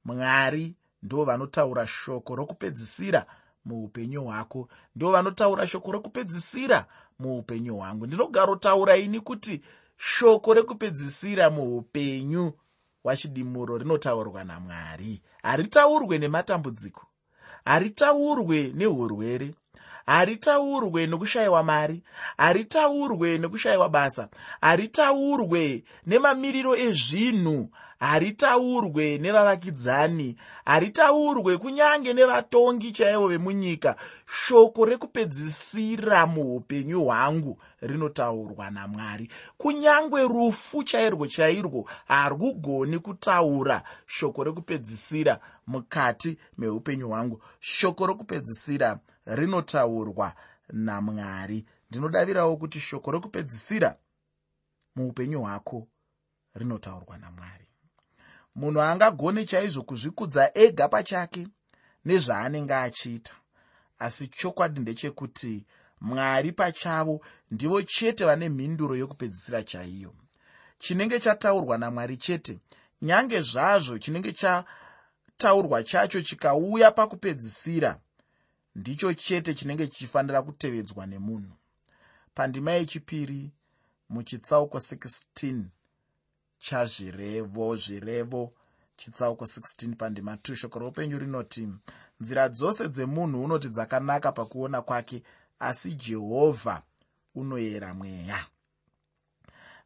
Mwari 0.05 0.75
ndo 1.03 1.23
vanotaura 1.25 1.87
shoko 1.87 2.35
rokupedzisira 2.35 3.25
muupenyu 3.65 4.23
hwako 4.23 4.69
ndo 4.95 5.11
vanotaura 5.11 5.67
shoko 5.67 5.91
rokupedzisira 5.91 6.85
muupenyu 7.19 7.75
hwangu. 7.75 8.07
Ndinogarotaura 8.07 8.97
ini 8.97 9.19
kuti 9.19 9.61
shoko 9.97 10.53
rekupedzisira 10.53 11.49
muupenyu 11.49 12.51
hwachidimuro 13.03 13.77
rinotaurwa 13.77 14.43
namwari. 14.43 15.21
Haritaurwe 15.43 16.17
nematambudziko 16.17 17.03
haritaurwe 17.65 18.71
neurwere 18.75 19.55
haritaurwe 20.05 21.07
nokushayiwa 21.07 21.63
mari 21.63 22.03
haritaurwe 22.37 23.37
nokushayiwa 23.37 23.89
basa 23.89 24.29
haritaurwe 24.61 25.83
nemamiriro 26.05 26.75
ezvinhu 26.75 27.69
haritaurwe 27.99 29.17
nevavakidzani 29.17 30.35
haritaurwe 30.65 31.57
kunyange 31.57 32.13
nevatongi 32.13 32.91
chaivo 32.91 33.27
vemunyika. 33.27 33.95
Shoko 34.25 34.85
rekupedzisira 34.85 36.27
muupenyu 36.27 37.03
hwangu 37.03 37.61
rinotaurwa 37.81 38.69
namwari. 38.71 39.31
Kunyange 39.57 40.23
rufu 40.23 40.83
chairwo 40.83 41.27
chairwo 41.27 41.89
harugoni 42.07 42.99
kutaura 42.99 43.83
shoko 44.05 44.43
rekupedzisira 44.43 45.39
mukati 45.67 46.37
meupenyu 46.57 47.07
hwangu. 47.07 47.41
Shoko 47.59 48.05
rokupedzisira 48.07 48.99
rinotaurwa 49.25 50.33
namwari. 50.73 51.65
Ndinodavirawo 51.89 52.57
kuti 52.57 52.79
shoko 52.79 53.11
rokupedzisira 53.11 53.95
muupenyu 54.95 55.41
hwako 55.41 55.87
rinotaurwa 56.55 57.17
namwari 57.17 57.66
munhu 58.57 58.81
angagone 58.81 59.45
chaizvo 59.45 59.81
kuzvikudza 59.83 60.51
ega 60.63 60.87
pachake 60.87 61.47
nezvaanenge 62.05 62.73
achiita. 62.73 63.33
Asi 63.99 64.27
chokwadi 64.27 64.79
ndechekuti 64.79 65.65
mwari 66.01 66.51
pachavo 66.51 67.21
ndivo 67.51 67.81
chete 67.81 68.25
vane 68.25 68.49
mhinduro 68.49 68.95
yokupedzisira 68.95 69.63
chaiyo. 69.63 70.13
Chinenge 70.79 71.19
chataurwa 71.19 71.77
namwari 71.77 72.17
chete 72.17 72.59
nyange 73.01 73.41
zvazvo 73.41 73.97
chinenge 73.99 74.33
chataurwa 74.33 75.83
chacho 75.83 76.21
chikauya 76.21 76.91
pakupedzisira 76.91 77.99
ndicho 78.75 79.13
chete 79.13 79.53
chinenge 79.53 79.87
chichifanira 79.87 80.41
kutevedzwa 80.41 81.05
nemunhu. 81.05 81.53
Pandima 82.33 82.71
yechipiri 82.71 83.51
muchitsauko 84.09 84.77
16 84.77 85.63
chazvirevo 86.67 87.75
zvirevo 87.75 88.53
chitsauko 88.97 89.45
16 89.45 89.95
pandima 89.95 90.35
2 90.35 90.55
shoko 90.55 90.79
roupenyu 90.79 91.19
rinoti 91.19 91.67
nzira 92.19 92.49
dzose 92.49 92.89
dzemunhu 92.89 93.43
unoti 93.43 93.69
dzakanaka 93.69 94.31
pakuona 94.31 94.81
kwake 94.81 95.23
asi 95.59 95.91
jehovha 95.93 96.81
unoyera 97.35 97.93
mweya. 97.93 98.45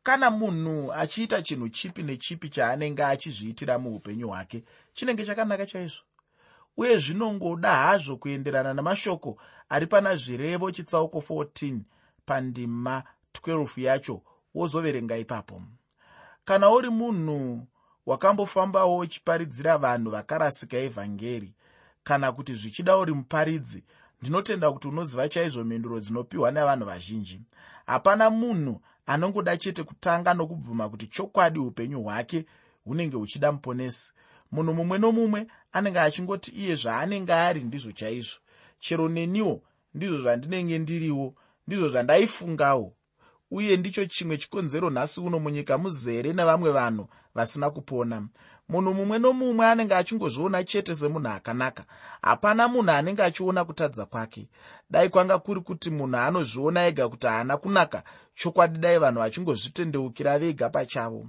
Kana 0.03 0.31
munhu 0.31 0.93
achiita 0.93 1.41
chinhu 1.41 1.69
chipi 1.69 2.03
nechipi 2.03 2.49
chaanenge 2.49 3.03
achizviitira 3.03 3.79
muupenyu 3.79 4.27
hwake 4.27 4.63
chinenge 4.93 5.25
chakanaka 5.25 5.65
chaizvo. 5.65 6.03
Uye 6.77 6.97
zvinongoda 6.97 7.71
hazvo 7.75 8.17
kuenderana 8.17 8.73
namashoko 8.73 9.37
ari 9.69 9.87
pana 9.87 10.15
zvirevo 10.15 10.71
chitsauko 10.71 11.19
14 11.19 11.79
pandima 12.25 13.03
12 13.33 13.81
yacho 13.81 14.21
wozoverenga 14.53 15.17
ipapo 15.17 15.61
kana 16.45 16.69
uri 16.71 16.89
munhu 16.89 17.67
wakambofambawo 18.05 18.97
uchiparidzira 18.97 19.77
vanhu 19.77 20.09
vakarasika 20.11 20.77
evhangeri 20.77 21.53
kana 22.03 22.31
kuti 22.31 22.53
zvichida 22.53 22.97
uri 22.97 23.13
muparidzi 23.13 23.83
ndinotenda 24.21 24.71
kuti 24.71 24.87
unoziva 24.87 25.29
chaizvo 25.29 25.63
mhinduro 25.63 25.99
dzinopiwa 25.99 26.51
nevanhu 26.51 26.85
vazhinji. 26.85 27.41
Hapana 27.85 28.29
munhu 28.29 28.81
anongoda 29.05 29.57
chete 29.57 29.83
kutanga 29.83 30.33
nokubvuma 30.33 30.89
kuti 30.89 31.07
chokwadi 31.07 31.59
upenyu 31.59 32.03
hwake 32.03 32.45
hunenge 32.83 33.17
huchida 33.17 33.51
muponesi. 33.51 34.13
Munhu 34.51 34.73
mumwe 34.73 34.97
nomumwe 34.97 35.47
anenge 35.71 35.99
achingoti 35.99 36.51
iye 36.51 36.75
zvaanenge 36.75 37.33
ari 37.33 37.61
ndizvo 37.63 37.91
chaizvo. 37.91 38.39
Chero 38.79 39.09
neniwo 39.09 39.61
ndizvo 39.93 40.17
zvandinenge 40.21 40.79
ndiriwo 40.79 41.35
ndizvo 41.67 41.89
zvandaifungawo 41.89 42.93
uye 43.51 43.77
ndicho 43.77 44.05
chimwe 44.05 44.37
chikonzero 44.37 44.89
nhasi 44.89 45.19
uno 45.21 45.39
munyika 45.39 45.77
muzere 45.77 46.33
nevamwe 46.33 46.71
vanhu 46.71 47.07
vasina 47.35 47.69
kupona. 47.69 48.27
Munhu 48.69 48.93
mumwe 48.93 49.19
nomumwe 49.19 49.65
anenge 49.65 49.95
achingozviona 49.95 50.63
chete 50.63 50.95
semunhu 50.95 51.27
akanaka. 51.29 51.83
Hapana 52.21 52.67
munhu 52.67 52.91
anenge 52.91 53.23
achiona 53.23 53.65
kutadza 53.65 54.05
kwake. 54.05 54.49
Dai 54.89 55.09
kwanga 55.09 55.39
kuri 55.39 55.61
kuti 55.61 55.89
munhu 55.91 56.17
anozviona 56.17 56.85
ega 56.87 57.09
kuti 57.09 57.27
haana 57.27 57.57
kunaka 57.57 58.03
chokwadi 58.35 58.79
dai 58.79 58.97
vanhu 58.97 59.19
vachingozvitendeukira 59.19 60.39
vega 60.39 60.69
pachavo. 60.69 61.27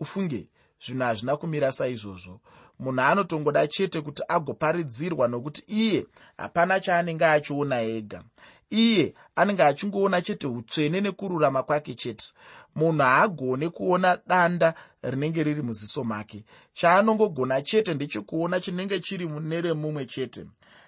Ufunge 0.00 0.48
zvinhu 0.86 1.02
hazvina 1.04 1.36
kumira 1.36 1.72
saizvozvo. 1.72 2.40
Munhu 2.78 3.00
anotongoda 3.00 3.66
chete 3.66 4.00
kuti 4.00 4.22
agoparidzirwa 4.28 5.28
nokuti 5.28 5.62
iye 5.66 6.06
hapana 6.36 6.80
chaanenge 6.80 7.26
achiona 7.26 7.82
ega 7.82 8.22
iye 8.70 9.14
anenge 9.36 9.62
achingoona 9.62 10.22
chete 10.22 10.46
utsvene 10.46 11.00
nekururama 11.00 11.62
kwake 11.62 11.94
chete. 11.94 12.26
Munhu 12.74 13.02
haagone 13.02 13.68
kuona 13.68 14.18
danda 14.26 14.74
rinenge 15.02 15.42
riri 15.42 15.62
muziso 15.62 16.04
make. 16.04 16.44
Chaanongogona 16.74 17.62
chete 17.62 17.94
ndechekuona 17.94 18.60
chinenge 18.60 19.00
chiri 19.00 19.26
mune 19.26 19.60
remumwe 19.60 20.04
chete. 20.06 20.46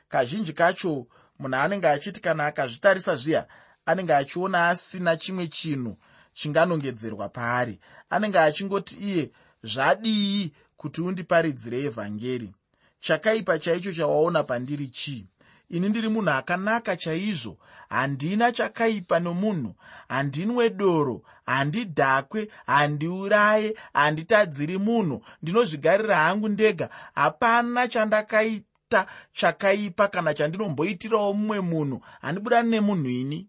Kazhinji 0.09 0.53
kacho 0.53 1.07
munhu 1.39 1.57
anenge 1.57 1.89
achiti 1.89 2.21
kana 2.21 2.47
akazvitarisa 2.47 3.17
zviya 3.17 3.47
anenge 3.87 4.15
achiona 4.15 4.69
asina 4.69 5.17
chimwe 5.17 5.47
chinhu 5.47 5.97
chinganongedzerwa 6.35 7.29
paari. 7.29 7.81
Anenge 8.11 8.39
achingoti 8.39 8.97
iye 8.97 9.31
zvadii 9.63 10.53
kuti 10.77 11.01
undiparidzire 11.01 11.83
evhangeri? 11.85 12.53
Chakaipa 13.01 13.59
chaicho 13.59 13.93
chawaona 13.93 14.43
pandiri 14.43 14.89
chii 14.89 15.27
ini 15.71 15.89
ndiri 15.89 16.09
munhu 16.09 16.31
akanaka 16.31 16.97
chaizvo. 16.97 17.59
Handina 17.89 18.53
chakaipa 18.53 19.21
nomunhu. 19.21 19.75
Handinwe 20.09 20.71
doro 20.71 21.23
handidhakwe 21.47 22.49
handiuraye 22.67 23.75
handitadziri 23.93 24.79
munhu. 24.79 25.25
Ndinozvigarira 25.43 26.17
hangu 26.17 26.49
ndega. 26.49 26.89
Hapana 27.15 27.89
chandakaita 27.89 29.07
chakaipa 29.33 30.09
kana 30.09 30.35
chandinomboitirawo 30.35 31.33
mumwe 31.35 31.61
munhu. 31.61 32.03
Handibudani 32.21 32.71
nemunhu 32.71 33.09
ini. 33.09 33.49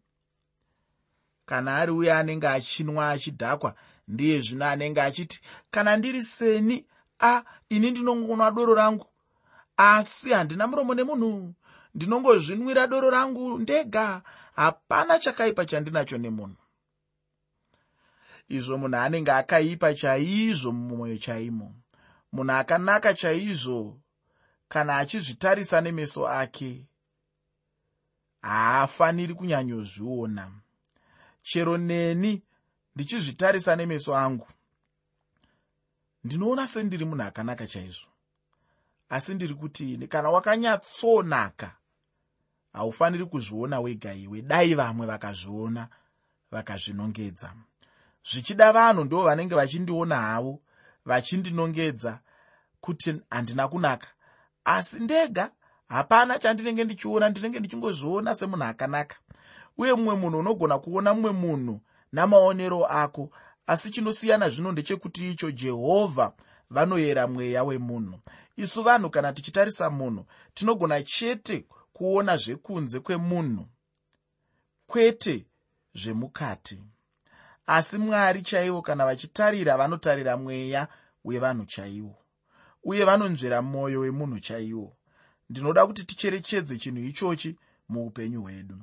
Kana 1.46 1.76
ari 1.76 1.92
uye 1.92 2.14
anenge 2.14 2.48
achinwa 2.48 3.10
achidhakwa 3.10 3.76
ndiye 4.08 4.42
zvino 4.42 4.66
anenge 4.66 5.02
achiti 5.02 5.42
kana 5.72 5.98
ndiri 5.98 6.24
seni 6.24 6.86
a 7.20 7.44
ini 7.70 7.92
ndinongonwa 7.92 8.52
doro 8.52 8.76
rangu. 8.76 9.06
Asi 9.78 10.32
handina 10.32 10.68
muromo 10.68 10.94
nemunhu 10.94 11.54
ndinongozvinwira 11.96 12.88
doro 12.88 13.10
rangu 13.10 13.60
ndega. 13.60 14.22
Hapana 14.56 15.20
chakaipa 15.20 15.66
chandinacho 15.66 16.18
nemunhu. 16.18 16.56
Izvo 18.50 18.78
munhu 18.78 18.98
anenge 18.98 19.32
akaipa 19.32 19.94
chaizvo 19.94 20.72
mumwoyo 20.72 21.18
chaimo. 21.18 21.76
Munhu 22.32 22.52
akanaka 22.54 23.14
chaizvo 23.14 24.00
kana 24.70 24.98
achizvitarisa 24.98 25.82
nemeso 25.82 26.28
ake 26.28 26.86
haafaniri 28.42 29.34
kunyanyozviona. 29.34 30.52
Chero 31.42 31.78
neni 31.78 32.44
ndichizvitarisa 32.96 33.76
nemeso 33.76 34.18
angu. 34.18 34.48
Ndinoona 36.24 36.68
sendiri 36.68 37.06
munhu 37.06 37.24
akanaka 37.24 37.68
chaizvo. 37.68 38.08
Asi 39.10 39.34
ndiri 39.34 39.54
kuti 39.54 40.08
kana 40.08 40.30
wakanyatsonaka 40.30 41.79
haufaniri 42.74 43.26
kuzviona 43.26 43.80
wega 43.80 44.14
iwe. 44.14 44.42
Dai 44.42 44.74
vamwe 44.74 45.08
vakazviona 45.08 45.88
vakazvinongedza. 46.52 47.54
Zvichida 48.32 48.72
vanhu 48.74 49.04
ndo 49.04 49.24
vanenge 49.24 49.56
vachindiona 49.56 50.16
havo 50.16 50.62
vachindinongedza 51.06 52.20
kuti 52.82 53.22
handina 53.30 53.68
kunaka. 53.68 54.08
Asi 54.66 55.00
ndega 55.00 55.52
hapana 55.90 56.40
chandinenge 56.40 56.84
ndichiona 56.84 57.30
ndinenge 57.30 57.60
ndichingozviona 57.60 58.36
semunhu 58.36 58.64
akanaka. 58.64 59.16
Uye 59.78 59.94
mumwe 59.94 60.16
munhu 60.16 60.40
unogona 60.40 60.80
kuona 60.80 61.14
mumwe 61.14 61.32
munhu 61.32 61.82
namaonero 62.12 62.86
ako 62.86 63.30
asi 63.68 63.92
chinosiyana 63.92 64.50
zvino 64.50 64.72
ndechekuti 64.72 65.32
icho 65.32 65.52
jehovha 65.52 66.34
vanoyera 66.70 67.28
mweya 67.28 67.64
wemunhu. 67.64 68.20
Isu 68.58 68.84
vanhu 68.84 69.10
kana 69.10 69.34
tichitarisa 69.34 69.90
munhu 69.90 70.26
tinogona 70.54 71.04
chete 71.04 71.66
kuona 72.00 72.38
zvekunze 72.38 73.00
kwemunhu 73.00 73.68
kwete 74.88 75.46
zvemukati. 75.94 76.84
Asi 77.68 77.98
mwari 77.98 78.42
chaivo 78.42 78.82
kana 78.82 79.06
vachitarira 79.06 79.78
vanotarira 79.78 80.38
mweya 80.38 80.88
wevanhu 81.26 81.66
chaivo 81.66 82.16
uye 82.84 83.06
vanonzvera 83.06 83.62
mwoyo 83.62 84.00
wemunhu 84.00 84.40
chaiwo. 84.40 84.98
Ndinoda 85.50 85.88
kuti 85.88 86.04
ticherechedze 86.04 86.78
chinhu 86.78 87.04
ichochi 87.04 87.58
muupenyu 87.90 88.42
hwedu. 88.42 88.78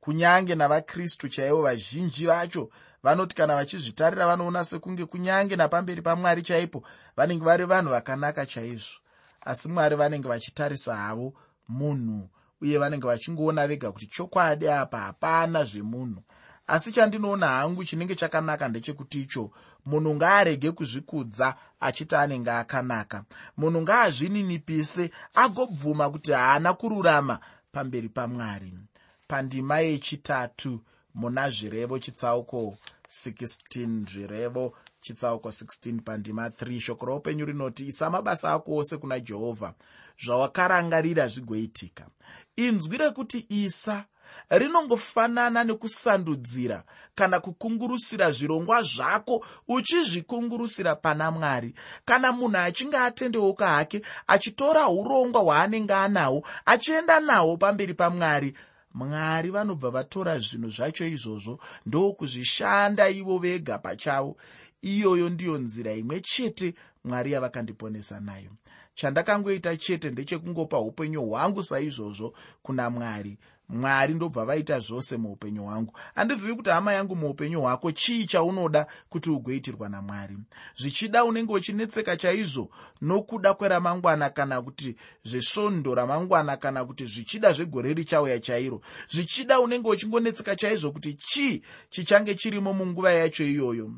Kunyange 0.00 0.54
navakristu 0.54 1.28
chaivo 1.28 1.62
vazhinji 1.62 2.26
vacho 2.26 2.70
vanoti 3.02 3.34
kana 3.34 3.54
vachizvitarira 3.54 4.26
vanoona 4.26 4.64
sekunge 4.64 5.04
kunyange 5.06 5.56
napamberi 5.56 6.02
pamwari 6.02 6.42
chaipo 6.42 6.82
vanenge 7.16 7.44
vari 7.44 7.64
vanhu 7.64 7.90
vakanaka 7.90 8.46
chaizvo. 8.46 9.00
Asi 9.40 9.68
mwari 9.68 9.96
vanenge 9.96 10.28
vachitarisa 10.28 10.96
havo 10.96 11.34
munhu 11.68 12.28
uye 12.62 12.78
vanenge 12.78 13.06
vachingoona 13.06 13.66
vega 13.68 13.92
kuti 13.92 14.06
chokwadi 14.06 14.68
apa 14.68 14.98
hapana 14.98 15.64
zvemunhu. 15.64 16.22
Asi 16.66 16.92
chandinoona 16.92 17.46
hangu 17.46 17.84
chinenge 17.84 18.14
chakanaka 18.14 18.68
ndechekuti 18.68 19.20
icho 19.22 19.50
munhu 19.86 20.14
ngaarege 20.14 20.70
kuzvikudza 20.70 21.54
achiti 21.80 22.14
anenge 22.14 22.50
akanaka. 22.50 23.24
Munhu 23.56 23.82
ngaazvininipise 23.82 25.10
agobvuma 25.34 26.10
kuti 26.10 26.32
haana 26.32 26.74
kururama 26.74 27.38
pamberi 27.72 28.08
pamwari. 28.08 28.72
Pandima 29.28 29.80
yechitatu 29.80 30.80
muna 31.14 31.50
zvirevo 31.50 31.98
chitsauko 31.98 32.76
16 33.08 34.10
zvirevo 34.10 34.74
chitsauko 35.00 35.48
16 35.48 36.00
pandima 36.00 36.48
3 36.48 36.80
shoko 36.80 37.06
roupenyu 37.06 37.44
rinoti 37.44 37.86
isa 37.86 38.10
mabasa 38.10 38.52
ako 38.52 38.76
ose 38.76 38.96
kuna 38.96 39.20
jehovha 39.20 39.74
zvawakarangarira 40.24 41.28
zvigoitika 41.28 42.06
inzwi 42.56 42.96
rekuti 42.98 43.46
isa 43.48 44.04
rinongofanana 44.50 45.64
nekusandudzira 45.64 46.84
kana 47.14 47.40
kukungurusira 47.40 48.30
zvirongwa 48.32 48.82
zvako 48.82 49.44
uchizvikungurusira 49.68 50.96
pana 50.96 51.30
mwari. 51.30 51.74
Kana 52.04 52.32
munhu 52.32 52.56
achinge 52.58 52.96
atendeuka 52.96 53.66
hake 53.68 54.02
achitora 54.26 54.88
urongwa 54.88 55.40
hwaanenge 55.40 55.94
anahwo 55.94 56.46
achienda 56.66 57.20
nahwo 57.20 57.56
pamberi 57.56 57.94
pamwari 57.94 58.56
mwari 58.94 59.50
vanobva 59.50 59.90
vatora 59.90 60.38
zvinhu 60.38 60.70
zvacho 60.70 61.06
izvozvo 61.06 61.58
ndokuzvishanda 61.86 63.08
ivo 63.08 63.38
vega 63.38 63.78
pachavo. 63.78 64.36
Iyoyo 64.82 65.28
ndiyo 65.28 65.58
nzira 65.58 65.92
imwe 65.92 66.20
chete 66.20 66.74
mwari 67.04 67.32
yavakandiponesa 67.32 68.20
nayo 68.20 68.50
chandakangoita 68.94 69.76
chete 69.76 70.10
ndechekungopa 70.10 70.78
upenyu 70.80 71.22
hwangu 71.28 71.62
saizvozvo 71.62 72.34
kuna 72.62 72.90
mwari. 72.90 73.38
Mwari 73.68 74.14
ndobva 74.14 74.44
vaita 74.44 74.80
zvose 74.80 75.16
muupenyu 75.16 75.62
hwangu. 75.64 75.92
Handizivi 76.14 76.54
kuti 76.54 76.70
hama 76.70 76.92
yangu 76.92 77.16
muupenyu 77.16 77.60
hwako 77.60 77.92
chii 77.92 78.26
chaunoda 78.26 78.86
kuti 79.08 79.30
ugoitirwa 79.30 79.88
namwari? 79.88 80.38
Zvichida 80.76 81.24
unenge 81.24 81.52
uchinetseka 81.52 82.16
chaizvo 82.16 82.70
nokuda 83.00 83.54
kweramangwana 83.54 84.30
kana 84.30 84.62
kuti 84.62 84.96
zvesvondo 85.24 85.94
ramangwana 85.94 86.56
kana 86.56 86.84
kuti 86.84 87.06
zvichida 87.06 87.52
zvegore 87.52 87.94
richauya 87.94 88.38
chairo. 88.40 88.80
Zvichida 89.08 89.60
unenge 89.60 89.88
uchingonetseka 89.88 90.56
chaizvo 90.56 90.92
kuti 90.92 91.14
chii 91.14 91.62
chichange 91.90 92.34
chirimo 92.34 92.72
munguva 92.74 93.12
yacho 93.12 93.44
iyoyo? 93.44 93.92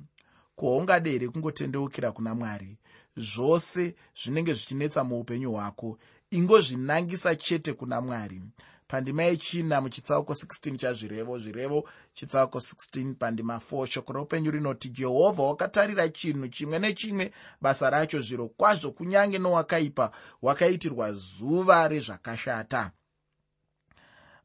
Koungade 0.56 1.10
here 1.10 1.28
kungotendeukira 1.28 2.12
kuna 2.12 2.34
mwari 2.34 2.78
zvose 3.16 3.94
zvinenge 4.22 4.54
zvichinetsa 4.54 5.04
muupenyu 5.04 5.52
hwako 5.52 5.98
ingozvinangisa 6.30 7.36
chete 7.36 7.72
kuna 7.72 8.00
mwari. 8.00 8.42
Pandima 8.88 9.22
yechina 9.22 9.80
muchitsauko 9.80 10.32
16 10.32 10.76
chazvirevo 10.76 11.38
zvirevo 11.38 11.88
chitsauko 12.14 12.58
16 12.58 13.14
pandima 13.14 13.60
4 13.70 13.86
shoko 13.86 14.12
roupenyu 14.12 14.50
rinoti 14.50 14.88
jehovha 14.88 15.42
wakatarira 15.42 16.08
chinhu 16.08 16.48
chimwe 16.48 16.78
nechimwe 16.78 17.32
basa 17.60 17.90
racho 17.90 18.20
zviro 18.20 18.48
kwazvo 18.48 18.90
kunyange 18.92 19.38
nowakaipa 19.38 20.10
wakaitirwa 20.42 21.12
zuva 21.12 21.88
rezvakashata. 21.88 22.92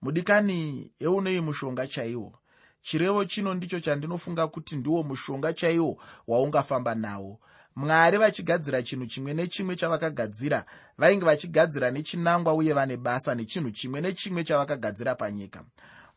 Mudikani 0.01 0.91
eunoi 0.99 1.41
mushonga 1.41 1.87
chaiwo? 1.87 2.39
Chirevo 2.81 3.25
chino 3.25 3.53
ndicho 3.53 3.79
chandinofunga 3.79 4.47
kuti 4.47 4.75
ndiwo 4.75 5.03
mushonga 5.03 5.53
chaiwo 5.53 6.01
waungafamba 6.27 6.95
nawo 6.95 7.39
mwari 7.75 8.17
vachigadzira 8.17 8.83
chinhu 8.83 9.05
chimwe 9.05 9.33
nechimwe 9.33 9.75
chavakagadzira. 9.75 10.65
Vainge 10.97 11.25
vachigadzira 11.25 11.91
nechinangwa 11.91 12.53
uye 12.53 12.73
vane 12.73 12.97
basa 12.97 13.35
nechinhu 13.35 13.71
chimwe 13.71 14.01
nechimwe 14.01 14.43
chavakagadzira 14.43 15.15
panyika. 15.15 15.65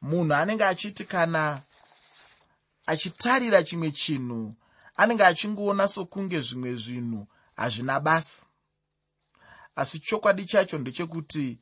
Munhu 0.03 0.35
anenge 0.35 0.65
achiti 0.65 1.05
kana 1.05 1.63
achitarira 2.87 3.63
chimwe 3.63 3.91
chinhu 3.91 4.55
anenge 4.97 5.25
achingoona 5.25 5.89
sokunge 5.89 6.41
zvimwe 6.41 6.75
zvinhu 6.75 7.27
hazvina 7.57 8.01
basa. 8.01 8.47
Asi 9.77 9.99
chokwadi 9.99 10.45
chacho 10.45 10.79
ndechekuti 10.79 11.59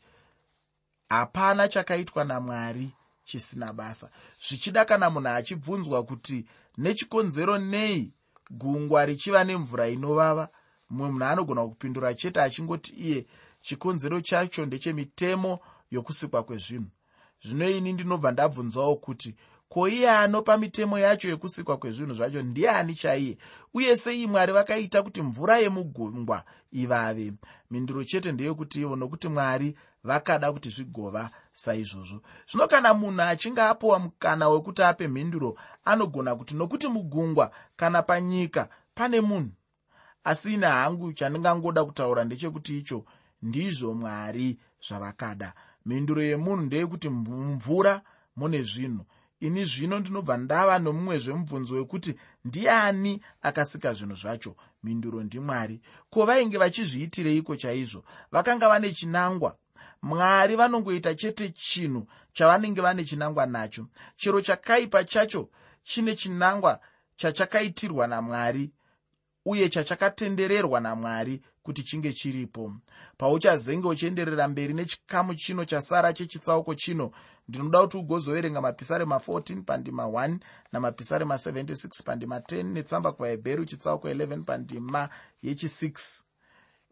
hapana 1.09 1.68
chakaitwa 1.68 2.24
namwari 2.24 2.90
chisina 3.24 3.72
basa. 3.72 4.11
Zvichida 4.48 4.85
kana 4.85 5.11
munhu 5.11 5.29
achibvunzwa 5.29 6.03
kuti 6.03 6.46
nechikonzero 6.79 7.59
nei 7.59 8.12
gungwa 8.51 9.07
richiva 9.07 9.45
nemvura 9.45 9.89
inovava. 9.89 10.49
Mumwe 10.91 11.11
munhu 11.11 11.25
anogona 11.25 11.67
kupindura 11.69 12.15
chete 12.15 12.41
achingoti 12.41 12.93
iye 12.95 13.27
chikonzero 13.63 14.21
chacho 14.21 14.67
ndechemitemo 14.67 15.59
yokusikwa 15.91 16.43
kwezvinhu. 16.43 16.91
Zvino 17.45 17.71
ini 17.71 17.93
ndinobva 17.93 18.31
ndabvunzawo 18.33 18.97
kuti 18.97 19.35
ko 19.69 19.89
iye 19.89 20.11
anopa 20.11 20.59
mitemo 20.59 20.99
yacho 20.99 21.29
yekusikwa 21.29 21.77
kwezvinhu 21.77 22.15
zvacho? 22.15 22.43
Ndiani 22.43 22.95
chaiye? 22.95 23.39
Uye 23.75 23.97
sei 23.97 24.27
mwari 24.27 24.53
vakaita 24.53 25.03
kuti 25.03 25.23
mvura 25.23 25.59
yemugungwa 25.59 26.45
ivave? 26.73 27.33
Minduro 27.71 28.05
chete 28.05 28.33
ndeyekuti 28.33 28.81
ivo 28.81 28.97
nokuti 28.97 29.29
mwari 29.29 29.77
vakada 30.05 30.53
kuti 30.53 30.71
zvigova 30.71 31.31
saizvozvo. 31.53 32.23
Zvino 32.49 32.69
kana 32.69 32.95
munhu 32.95 33.23
achinge 33.23 33.63
apiwa 33.63 33.99
mukana 33.99 34.49
wekuti 34.49 34.83
ape 34.83 35.09
mhinduro 35.09 35.57
anogona 35.85 36.37
kuti 36.37 36.55
nokuti 36.55 36.89
mugungwa 36.89 37.51
kana 37.77 38.03
panyika 38.03 38.69
pane 38.95 39.21
munhu. 39.21 39.53
Asi 40.25 40.55
ine 40.55 40.67
hangu 40.67 41.13
chandingangoda 41.13 41.85
kutaura 41.85 42.25
ndechekuti 42.25 42.79
icho 42.79 43.05
ndizvo 43.43 43.95
mwari 43.95 44.59
zvavakada. 44.89 45.55
Mhinduro 45.87 46.23
yemunhu 46.23 46.63
ndeyekuti 46.63 47.09
mumvura 47.09 48.03
mune 48.37 48.63
zvinhu. 48.63 49.05
Ini 49.41 49.65
zvino 49.65 49.99
ndinobva 49.99 50.37
ndava 50.37 50.79
nomumwezvemubvunzo 50.79 51.75
wekuti 51.75 52.15
ndiani 52.45 53.23
akasika 53.43 53.93
zvinhu 53.93 54.17
zvacho? 54.17 54.57
Mhinduro 54.83 55.23
ndimwari 55.23 55.81
ko 56.11 56.27
vainge 56.27 56.59
vachizviitireiko 56.59 57.57
chaizvo? 57.57 58.05
Vakanga 58.33 58.69
vane 58.69 58.93
chinangwa 58.93 59.57
mwari 60.03 60.57
vanongoita 60.57 61.15
chete 61.15 61.49
chinhu 61.49 62.07
chavanenge 62.33 62.81
vane 62.81 63.05
chinangwa 63.05 63.47
nacho. 63.47 63.87
Chero 64.17 64.41
chakaipa 64.41 65.05
chacho 65.05 65.49
chine 65.83 66.17
chinangwa 66.17 66.81
chachakaitirwa 67.17 68.07
namwari 68.07 68.71
uye 69.45 69.69
chachakatendererwa 69.69 70.81
namwari 70.81 71.43
kuti 71.63 71.83
chinge 71.83 72.13
chiripo. 72.13 72.73
Pauchazenge 73.17 73.89
uchienderera 73.89 74.49
mberi 74.49 74.75
nechikamu 74.75 75.35
chino 75.35 75.65
chasara 75.65 76.13
chechitsauko 76.13 76.75
chino 76.75 77.11
ndinoda 77.49 77.81
kuti 77.81 77.97
ugozoverenga 77.97 78.61
mapisarema 78.61 79.17
14 79.17 79.63
pandima 79.63 80.05
1 80.05 80.39
namapisarema 80.73 81.35
76 81.35 82.03
pandima 82.05 82.39
10 82.39 82.65
netsamba 82.65 83.13
kuvahebheru 83.13 83.65
chitsauko 83.65 84.09
11 84.09 84.43
pandima 84.43 85.09
yechi6 85.45 86.23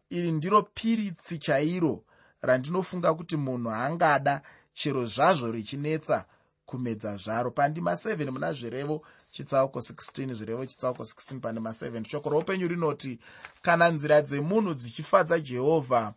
iri 0.09 0.31
ndiro 0.31 0.61
piritsi 0.63 1.37
chairo 1.39 2.03
randinofunga 2.41 3.13
kuti 3.13 3.37
munhu 3.37 3.69
angada 3.71 4.41
chero 4.73 5.05
zvazvo 5.05 5.51
richinetsa 5.51 6.25
kumedza 6.65 7.17
zvaro. 7.17 7.51
Pandima 7.51 7.91
7 7.91 8.31
muna 8.31 8.53
zvirevo 8.53 9.01
chitsauko 9.31 9.79
16 9.79 10.33
zvirevo 10.33 10.65
chitsauko 10.65 11.03
16 11.03 11.39
pandima 11.39 11.69
7 11.69 12.07
shoko 12.09 12.29
roupenyu 12.29 12.67
rinoti 12.67 13.19
kana 13.61 13.89
nzira 13.89 14.21
dzemunhu 14.21 14.73
dzichifadza 14.73 15.39
jehovha 15.39 16.13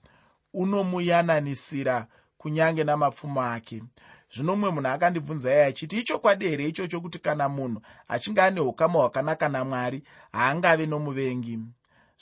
unomuyananisira 0.54 2.06
kunyange 2.38 2.84
namapfumo 2.84 3.42
ake. 3.42 3.82
Zvino 4.34 4.56
mumwe 4.56 4.70
munhu 4.70 4.88
akandibvunza 4.88 5.50
iye 5.52 5.64
achiti 5.64 5.98
ichokwadi 5.98 6.48
here 6.48 6.68
ichocho 6.68 7.00
kuti 7.00 7.18
kana 7.18 7.48
munhu 7.48 7.80
achinge 8.08 8.40
ane 8.40 8.60
ukama 8.60 8.98
hwakanaka 8.98 9.48
namwari 9.48 10.02
haangave 10.32 10.86
nomuvengi. 10.86 11.58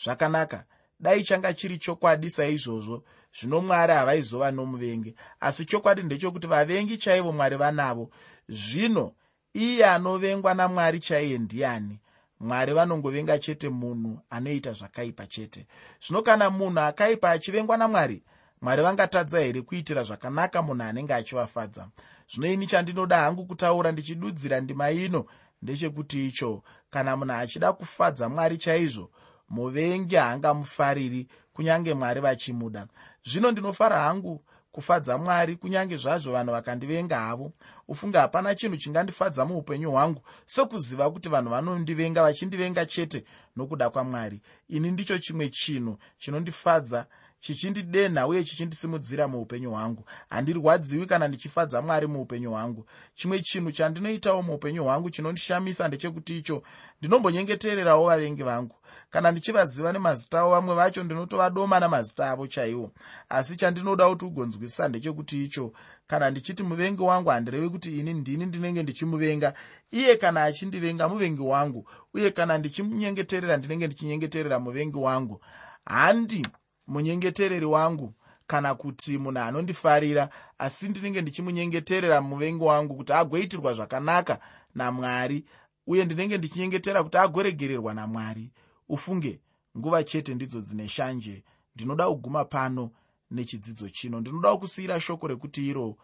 Zvakanaka 0.04 0.64
dai 1.00 1.24
changa 1.24 1.52
chiri 1.54 1.78
chokwadi 1.78 2.30
saizvozvo. 2.30 3.02
Zvino 3.40 3.60
mwari 3.60 3.92
havaizova 3.92 4.50
nomuvengi. 4.50 5.14
Asi 5.40 5.64
chokwadi 5.64 6.02
ndechekuti 6.02 6.46
vavengi 6.46 6.98
chaivo 6.98 7.32
mwari 7.32 7.56
vanavo. 7.56 8.10
Zvino 8.48 9.12
iye 9.54 9.86
anovengwa 9.86 10.54
namwari 10.54 11.00
chaiye 11.00 11.38
ndiani? 11.38 12.00
Mwari 12.40 12.72
vanongovenga 12.72 13.38
chete 13.38 13.68
munhu 13.68 14.20
anoita 14.30 14.72
zvakaipa 14.72 15.26
chete. 15.26 15.66
Zvino 16.06 16.22
kana 16.22 16.50
munhu 16.50 16.80
akaipa 16.80 17.30
achivengwa 17.30 17.76
namwari 17.76 18.22
mwari 18.62 18.82
vangatadza 18.82 19.40
here 19.40 19.62
kuitira 19.62 20.02
zvakanaka 20.02 20.62
munhu 20.62 20.82
anenge 20.82 21.14
achivafadza? 21.14 21.88
Zvino 22.34 22.52
ini 22.52 22.66
chandinoda 22.66 23.18
hangu 23.18 23.46
kutaura 23.46 23.92
ndichidudzira 23.92 24.60
ndima 24.60 24.90
ino 24.90 25.26
ndechekuti 25.62 26.26
icho 26.26 26.62
kana 26.90 27.16
munhu 27.16 27.32
achida 27.32 27.72
kufadza 27.72 28.28
mwari 28.28 28.56
chaizvo 28.56 29.10
muvengi 29.50 30.16
haangamufariri 30.16 31.26
kunyange 31.52 31.94
mwari 31.94 32.20
vachimuda. 32.20 32.86
Zvino 33.24 33.50
ndinofara 33.50 34.00
hangu 34.02 34.44
kufadza 34.72 35.18
mwari 35.18 35.56
kunyange 35.56 35.96
zvazvo 35.96 36.32
vanhu 36.32 36.52
vakandivenga 36.52 37.18
havo. 37.18 37.52
Ufunge 37.88 38.18
hapana 38.18 38.54
chinhu 38.54 38.76
chingandifadza 38.76 39.44
muupenyu 39.44 39.90
hwangu 39.90 40.22
sekuziva 40.46 41.10
kuti 41.10 41.28
vanhu 41.28 41.50
vanondivenga 41.50 42.22
vachindivenga 42.22 42.86
chete 42.86 43.24
nokuda 43.56 43.90
kwamwari. 43.90 44.40
Ini 44.68 44.90
ndicho 44.90 45.18
chimwe 45.18 45.48
chinhu 45.48 45.98
chinondifadza 46.18 47.06
chichindidenha 47.40 48.26
uye 48.26 48.44
chichindisimudzira 48.44 49.28
muupenyu 49.28 49.70
hwangu. 49.70 50.04
Handirwadziwi 50.28 51.06
kana 51.06 51.28
ndichifadza 51.28 51.82
mwari 51.82 52.06
muupenyu 52.06 52.50
hwangu. 52.50 52.86
Chimwe 53.14 53.40
chinhu 53.40 53.72
chandinoitawo 53.72 54.42
muupenyu 54.42 54.84
hwangu 54.84 55.10
chinondishamisa 55.10 55.88
ndechekuti 55.88 56.38
icho 56.38 56.62
ndinombonyengetererawo 56.98 58.06
vavengi 58.06 58.42
vangu 58.42 58.76
kana 59.10 59.30
ndichivaziva 59.32 59.92
nemazita 59.92 60.40
avo 60.40 60.50
vamwe 60.50 60.74
vacho 60.74 61.04
ndinotovadoma 61.04 61.80
namazita 61.80 62.30
avo 62.30 62.46
chaiwo. 62.46 62.90
Asi 63.28 63.56
chandinoda 63.56 64.08
kuti 64.08 64.24
ugonzwisisa 64.24 64.88
ndechekuti 64.88 65.44
icho 65.44 65.72
kana 66.06 66.30
ndichiti 66.30 66.62
muvengi 66.62 67.02
wangu 67.02 67.28
handirevi 67.30 67.68
kuti 67.68 67.98
ini 67.98 68.14
ndini 68.14 68.46
ndinenge 68.46 68.82
ndichimuvenga 68.82 69.54
iye 69.90 70.16
kana 70.16 70.44
achindivenga 70.44 71.08
muvengi 71.08 71.40
wangu 71.42 71.88
uye 72.14 72.30
kana 72.30 72.58
ndichimunyengeterera 72.58 73.56
ndinenge 73.56 73.86
ndichinyengeterera 73.86 74.58
muvengi 74.60 74.96
wangu 74.98 75.40
handi 75.86 76.46
munyengetereri 76.86 77.66
wangu 77.66 78.14
kana 78.46 78.74
kuti 78.74 79.18
munhu 79.18 79.38
anondifarira 79.40 80.28
asi 80.58 80.88
ndinenge 80.88 81.22
ndichimunyengeterera 81.22 82.20
muvengi 82.20 82.64
wangu 82.64 82.94
kuti 82.96 83.12
agoitirwa 83.12 83.74
zvakanaka 83.74 84.38
namwari 84.74 85.44
uye 85.86 86.04
ndinenge 86.04 86.38
ndichinyengetera 86.38 87.02
kuti 87.04 87.18
agoregererwa 87.18 87.94
namwari 87.94 88.50
ufunge 88.90 89.40
nguva 89.78 90.04
chete 90.04 90.34
ndidzo 90.34 90.60
dzine 90.60 90.88
shanje. 90.88 91.44
Ndinoda 91.74 92.06
kuguma 92.08 92.44
pano 92.44 92.90
nechidzidzo 93.30 93.88
chino. 93.88 94.20
Ndinoda 94.20 94.56
kusiyira 94.56 95.00
shoko 95.00 95.28
rekuti 95.28 95.68
iro 95.68 95.96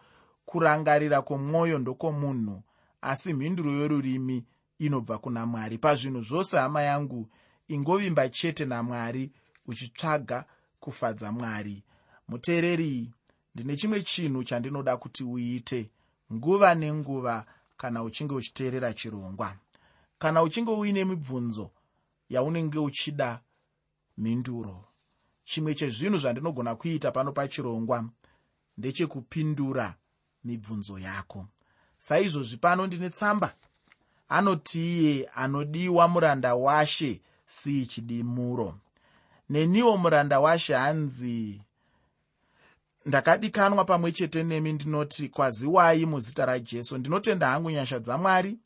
kurangarira 0.45 1.21
kwomwoyo 1.21 1.79
ndokomunhu 1.79 2.63
asi 3.01 3.33
mhinduro 3.33 3.71
yorurimi 3.71 4.45
inobva 4.79 5.17
kuna 5.17 5.45
mwari. 5.45 5.77
Pazvinhu 5.77 6.21
zvose 6.21 6.57
hama 6.57 6.81
yangu 6.81 7.29
ingovimba 7.67 8.29
chete 8.29 8.65
namwari 8.65 9.31
uchitsvaga 9.65 10.45
kufadza 10.79 11.31
mwari. 11.31 11.83
Muteereri 12.27 13.11
ndine 13.55 13.77
chimwe 13.77 14.01
chinhu 14.01 14.43
chandinoda 14.43 14.97
kuti 14.97 15.23
uite. 15.23 15.91
Nguva 16.33 16.75
nenguva 16.75 17.45
kana 17.77 18.03
uchinge 18.03 18.33
uchiteerera 18.33 18.93
chirongwa. 18.93 19.55
Kana 20.19 20.43
uchinge 20.43 20.71
uine 20.71 21.05
mibvunzo 21.05 21.71
yaunenge 22.29 22.79
uchida 22.79 23.39
mhinduro. 24.17 24.83
Chimwe 25.43 25.75
chezvinhu 25.75 26.17
zvandinogona 26.17 26.75
kuita 26.75 27.11
pano 27.11 27.31
pachirongwa 27.31 28.09
ndechekupindura 28.77 29.95
mibvunzo 30.43 30.99
yako. 30.99 31.47
Saizvozvi 31.97 32.57
pano 32.57 32.87
ndine 32.87 33.09
tsamba. 33.09 33.53
Anoti 34.29 34.79
iye 34.99 35.29
anodiwa 35.35 36.07
muranda 36.07 36.55
washe 36.55 37.21
sii 37.45 37.85
chidimuro 37.85 38.77
neniwo 39.49 39.97
muranda 39.97 40.39
washe 40.39 40.73
hanzi. 40.73 41.61
Ndakadikanwa 43.05 43.85
pamwe 43.85 44.11
chete 44.11 44.43
nemi 44.43 44.73
ndinoti 44.73 45.29
kwaziwai 45.29 46.05
muzita 46.05 46.45
rajesu. 46.45 46.97
Ndinotenda 46.97 47.47
hangu 47.49 47.71
nyasha 47.71 47.99
dzamwari 47.99 48.57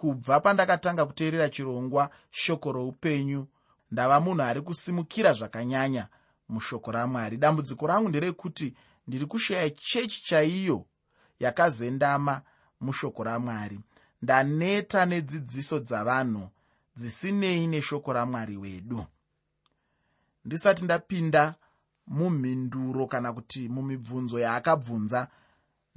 kubva 0.00 0.40
pandakatanga 0.40 1.06
kuteerera 1.06 1.48
chirongwa 1.48 2.10
shoko 2.30 2.72
roupenyu. 2.72 3.46
Ndava 3.90 4.20
munhu 4.20 4.42
ari 4.42 4.60
kusimukira 4.62 5.32
zvakanyanya. 5.32 6.08
Mushoko 6.48 6.92
ramwari 6.92 7.36
dambudziko 7.36 7.86
rangu 7.86 8.08
nderekuti 8.08 8.74
ndiri 9.06 9.26
kushaya 9.26 9.70
chechi 9.70 10.24
chaiyo 10.24 10.86
yakazendama. 11.40 12.42
Mushoko 12.80 13.24
ramwari 13.24 13.80
ndaneta 14.22 15.06
nedzidziso 15.06 15.78
dzavanhu. 15.80 16.48
Dzisinei 16.96 17.66
neshoko 17.66 18.12
ramwari 18.12 18.56
wedu. 18.56 19.06
Ndisati 20.44 20.84
ndapinda 20.84 21.54
mumhinduro 22.06 23.06
kana 23.06 23.32
kuti 23.32 23.68
mumibvunzo 23.68 24.38
yaakabvunza 24.38 25.28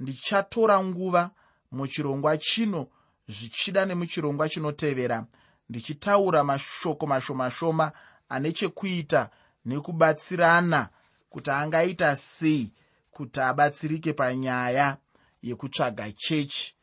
ndichatora 0.00 0.84
nguva 0.84 1.30
muchirongwa 1.72 2.38
chino 2.38 2.86
zvichida 3.28 3.86
nemuchirongwa 3.86 4.48
chinotevera. 4.48 5.26
Ndichitaura 5.68 6.44
mashoko 6.44 7.06
mashoma 7.06 7.50
shoma 7.50 7.92
ane 8.28 8.52
chekuita 8.52 9.30
nekubatsirana 9.64 10.88
kuti 11.30 11.50
angaita 11.50 12.16
sei 12.16 12.72
kuti 13.10 13.40
abatsirike 13.40 14.12
panyaya 14.12 14.96
yekutsvaga 15.42 16.12
chechi 16.12 16.74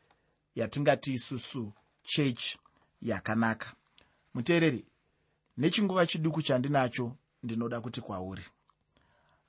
yatingati 0.54 1.12
isusu 1.12 1.72
chechi 2.02 2.58
yakanaka. 3.02 3.72
Muteereri 4.34 4.84
nechinguva 5.56 6.06
chiduku 6.06 6.42
chandinacho 6.42 7.16
ndinoda 7.42 7.80
kuti 7.80 8.00
kwauri. 8.00 8.42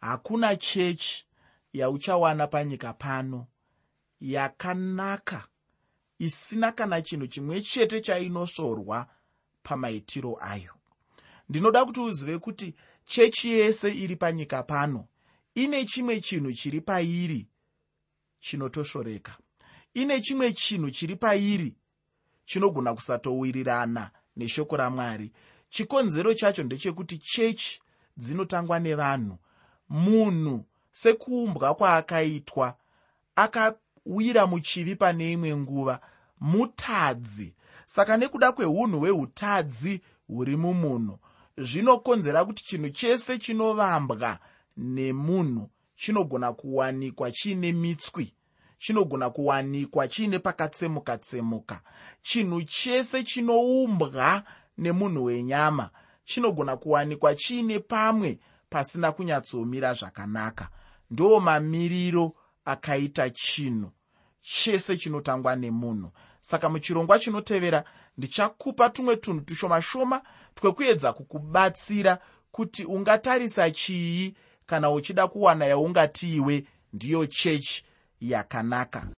Hakuna 0.02 0.56
chechi 0.56 1.26
yauchawana 1.74 2.48
panyika 2.48 2.94
pano 2.94 3.48
yakanaka 4.22 5.48
isina 6.26 6.72
kana 6.72 7.02
chinhu 7.02 7.28
chimwe 7.28 7.62
chete 7.62 8.02
chainosvorwa 8.02 9.08
pamaitiro 9.64 10.38
ayo. 10.42 10.74
Ndinoda 11.50 11.86
kuti 11.86 12.00
uzive 12.00 12.38
kuti 12.40 12.76
chechi 13.06 13.50
yese 13.50 13.92
iri 13.92 14.16
panyika 14.16 14.64
pano 14.64 15.08
ine 15.56 15.86
chimwe 15.86 16.22
chinhu 16.22 16.54
chiri 16.54 16.82
pairi 16.82 17.48
chinotosvoreka 18.40 19.38
ine 19.94 20.22
chimwe 20.22 20.54
chinhu 20.54 20.92
chiri 20.92 21.16
pairi 21.16 21.76
chinogona 22.46 22.94
kusatowirirana 22.94 24.12
neshoko 24.36 24.78
ramwari. 24.78 25.32
Chikonzero 25.70 26.34
chacho 26.34 26.64
ndechekuti 26.64 27.18
chechi 27.18 27.82
dzinotangwa 28.18 28.80
nevanhu. 28.80 29.38
Munhu 29.90 30.66
sekuumbwa 30.92 31.76
kwaakaitwa 31.76 32.78
akawira 33.36 34.48
muchivi 34.48 34.96
pane 34.96 35.32
imwe 35.32 35.58
nguva 35.58 36.02
mutadzi. 36.44 37.56
Saka 37.86 38.18
nekuda 38.18 38.52
kweunhu 38.52 39.00
hweutadzi 39.00 40.02
huri 40.28 40.56
mumunhu 40.58 41.20
zvinokonzera 41.58 42.46
kuti 42.46 42.64
chinhu 42.66 42.90
chese 42.90 43.38
chinovambwa 43.38 44.40
nemunhu 44.78 45.70
chinogona 45.96 46.54
kuwanikwa 46.54 47.32
chiine 47.32 47.72
mitswi 47.72 48.34
chinogona 48.78 49.30
kuwanikwa 49.30 50.08
chiine 50.08 50.40
pakatsemuka 50.40 51.18
tsemuka. 51.18 51.82
Chinhu 52.22 52.62
chese 52.64 53.24
chinoumbwa 53.24 54.44
nemunhu 54.78 55.24
wenyama 55.24 55.90
chinogona 56.26 56.78
kuwanikwa 56.78 57.36
chiine 57.36 57.80
pamwe 57.80 58.40
pasina 58.70 59.12
kunyatsomira 59.12 59.94
zvakanaka. 59.94 60.70
Ndo 61.12 61.40
mamiriro 61.40 62.36
akaita 62.66 63.30
chinhu 63.30 63.92
chese 64.42 64.98
chinotangwa 64.98 65.56
nemunhu 65.56 66.12
saka 66.44 66.70
muchirongwa 66.70 67.20
chinotevera 67.20 67.84
ndichakupa 68.18 68.90
tumwe 68.90 69.16
tunhu 69.16 69.42
tushoma 69.42 69.82
shoma 69.82 70.22
twekuedza 70.56 71.14
kukubatsira 71.14 72.18
kuti 72.52 72.86
ungatarisa 72.86 73.72
chii 73.72 74.34
kana 74.66 74.92
uchida 74.92 75.28
kuwana 75.28 75.66
yaungatiiwe 75.66 76.66
ndiyo 76.94 77.26
chechi 77.26 77.86
yakanaka 78.22 79.08